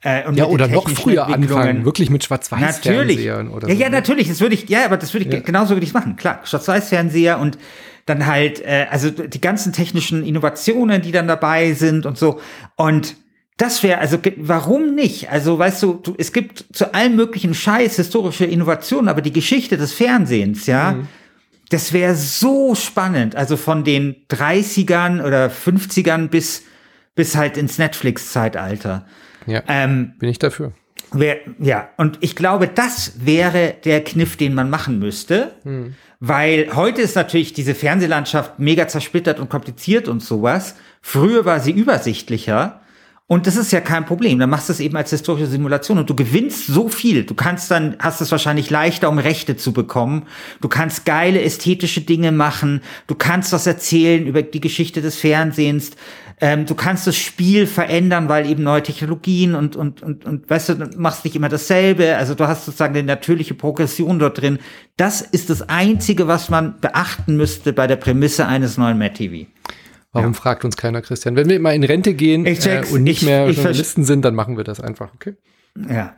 [0.02, 2.24] äh, und Ja, oder noch früher anfangen, wirklich mit.
[2.24, 3.80] Schwarz-Weiß-Fernsehern oder ja, so.
[3.80, 3.96] ja, ne?
[3.96, 4.28] natürlich.
[4.28, 5.40] Das würde ich, ja, aber das würde ich, Ja.
[5.40, 6.16] genauso würde ich machen.
[6.16, 7.58] Klar, Schwarz-Weiß-Fernseher und
[8.06, 12.40] dann halt, äh, also die ganzen technischen Innovationen, die dann dabei sind und so.
[12.76, 13.16] Und
[13.58, 15.30] das wäre, also warum nicht?
[15.30, 19.76] Also weißt du, du, es gibt zu allem möglichen Scheiß historische Innovationen, aber die Geschichte
[19.76, 21.08] des Fernsehens, ja, Mhm.
[21.68, 23.36] das wäre so spannend.
[23.36, 26.62] Also von den 30ern oder 50ern bis,
[27.14, 29.06] bis halt ins Netflix-Zeitalter.
[29.46, 30.72] Ja, Ähm, bin ich dafür.
[31.12, 35.52] Wer, ja, und ich glaube, das wäre der Kniff, den man machen müsste,
[36.20, 40.76] weil heute ist natürlich diese Fernsehlandschaft mega zersplittert und kompliziert und sowas.
[41.02, 42.80] Früher war sie übersichtlicher.
[43.26, 44.40] Und das ist ja kein Problem.
[44.40, 47.22] Dann machst du es eben als historische Simulation und du gewinnst so viel.
[47.22, 50.26] Du kannst dann, hast es wahrscheinlich leichter, um Rechte zu bekommen.
[50.60, 52.82] Du kannst geile ästhetische Dinge machen.
[53.06, 55.92] Du kannst was erzählen über die Geschichte des Fernsehens.
[56.42, 60.70] Ähm, du kannst das Spiel verändern, weil eben neue Technologien und, und, und, und, weißt
[60.70, 62.16] du, du machst nicht immer dasselbe.
[62.16, 64.58] Also du hast sozusagen eine natürliche Progression dort drin.
[64.96, 69.46] Das ist das Einzige, was man beachten müsste bei der Prämisse eines neuen Matt TV.
[70.12, 71.36] Warum fragt uns keiner, Christian?
[71.36, 74.34] Wenn wir mal in Rente gehen äh, und nicht Ich- mehr ich Journalisten sind, dann
[74.34, 75.34] machen wir das einfach, okay?
[75.88, 76.14] Ja.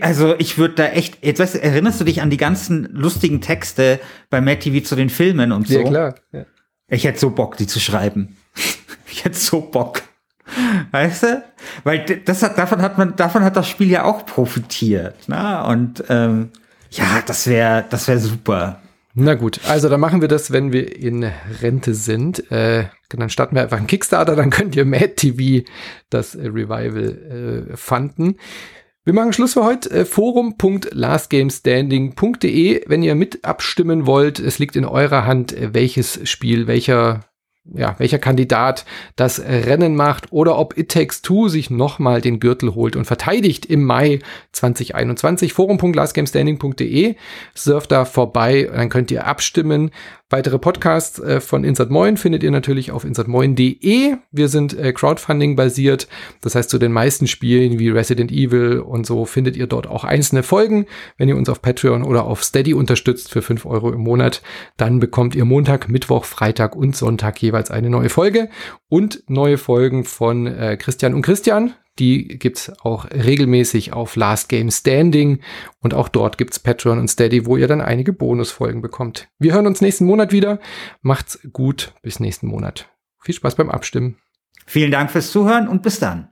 [0.00, 3.40] Also ich würde da echt, jetzt weißt du, erinnerst du dich an die ganzen lustigen
[3.40, 5.78] Texte bei Matt TV zu den Filmen und so?
[5.80, 6.14] Ja, klar.
[6.32, 6.46] Ja.
[6.88, 8.36] Ich hätte so Bock, die zu schreiben.
[9.22, 10.02] Hätte so Bock.
[10.90, 11.44] Weißt du?
[11.84, 15.16] Weil das hat, davon hat man, davon hat das Spiel ja auch profitiert.
[15.26, 15.66] Na?
[15.66, 16.50] Und ähm,
[16.90, 18.82] ja, das wäre, das wäre super.
[19.14, 21.24] Na gut, also dann machen wir das, wenn wir in
[21.62, 22.50] Rente sind.
[22.52, 25.66] Äh, dann starten wir einfach einen Kickstarter, dann könnt ihr Mad TV
[26.10, 28.36] das äh, Revival äh, fanden.
[29.04, 29.90] Wir machen Schluss für heute.
[29.90, 32.84] Äh, Forum.lastgamestanding.de.
[32.86, 37.24] Wenn ihr mit abstimmen wollt, es liegt in eurer Hand, äh, welches Spiel, welcher
[37.64, 38.84] ja, welcher Kandidat
[39.16, 43.66] das Rennen macht oder ob It Takes Two sich nochmal den Gürtel holt und verteidigt
[43.66, 44.20] im Mai
[44.52, 45.52] 2021.
[45.52, 47.16] Forum.lastgamestanding.de.
[47.54, 49.90] Surft da vorbei, dann könnt ihr abstimmen.
[50.32, 54.14] Weitere Podcasts äh, von Insert Moin findet ihr natürlich auf insertmoin.de.
[54.30, 56.06] Wir sind äh, Crowdfunding basiert.
[56.40, 60.04] Das heißt, zu den meisten Spielen wie Resident Evil und so findet ihr dort auch
[60.04, 60.86] einzelne Folgen.
[61.18, 64.40] Wenn ihr uns auf Patreon oder auf Steady unterstützt für 5 Euro im Monat,
[64.76, 68.50] dann bekommt ihr Montag, Mittwoch, Freitag und Sonntag jeweils eine neue Folge
[68.88, 71.74] und neue Folgen von äh, Christian und Christian.
[72.00, 75.40] Die gibt's auch regelmäßig auf Last Game Standing
[75.80, 79.28] und auch dort gibt's Patreon und Steady, wo ihr dann einige Bonusfolgen bekommt.
[79.38, 80.60] Wir hören uns nächsten Monat wieder.
[81.02, 81.92] Macht's gut.
[82.00, 82.88] Bis nächsten Monat.
[83.22, 84.16] Viel Spaß beim Abstimmen.
[84.66, 86.29] Vielen Dank fürs Zuhören und bis dann.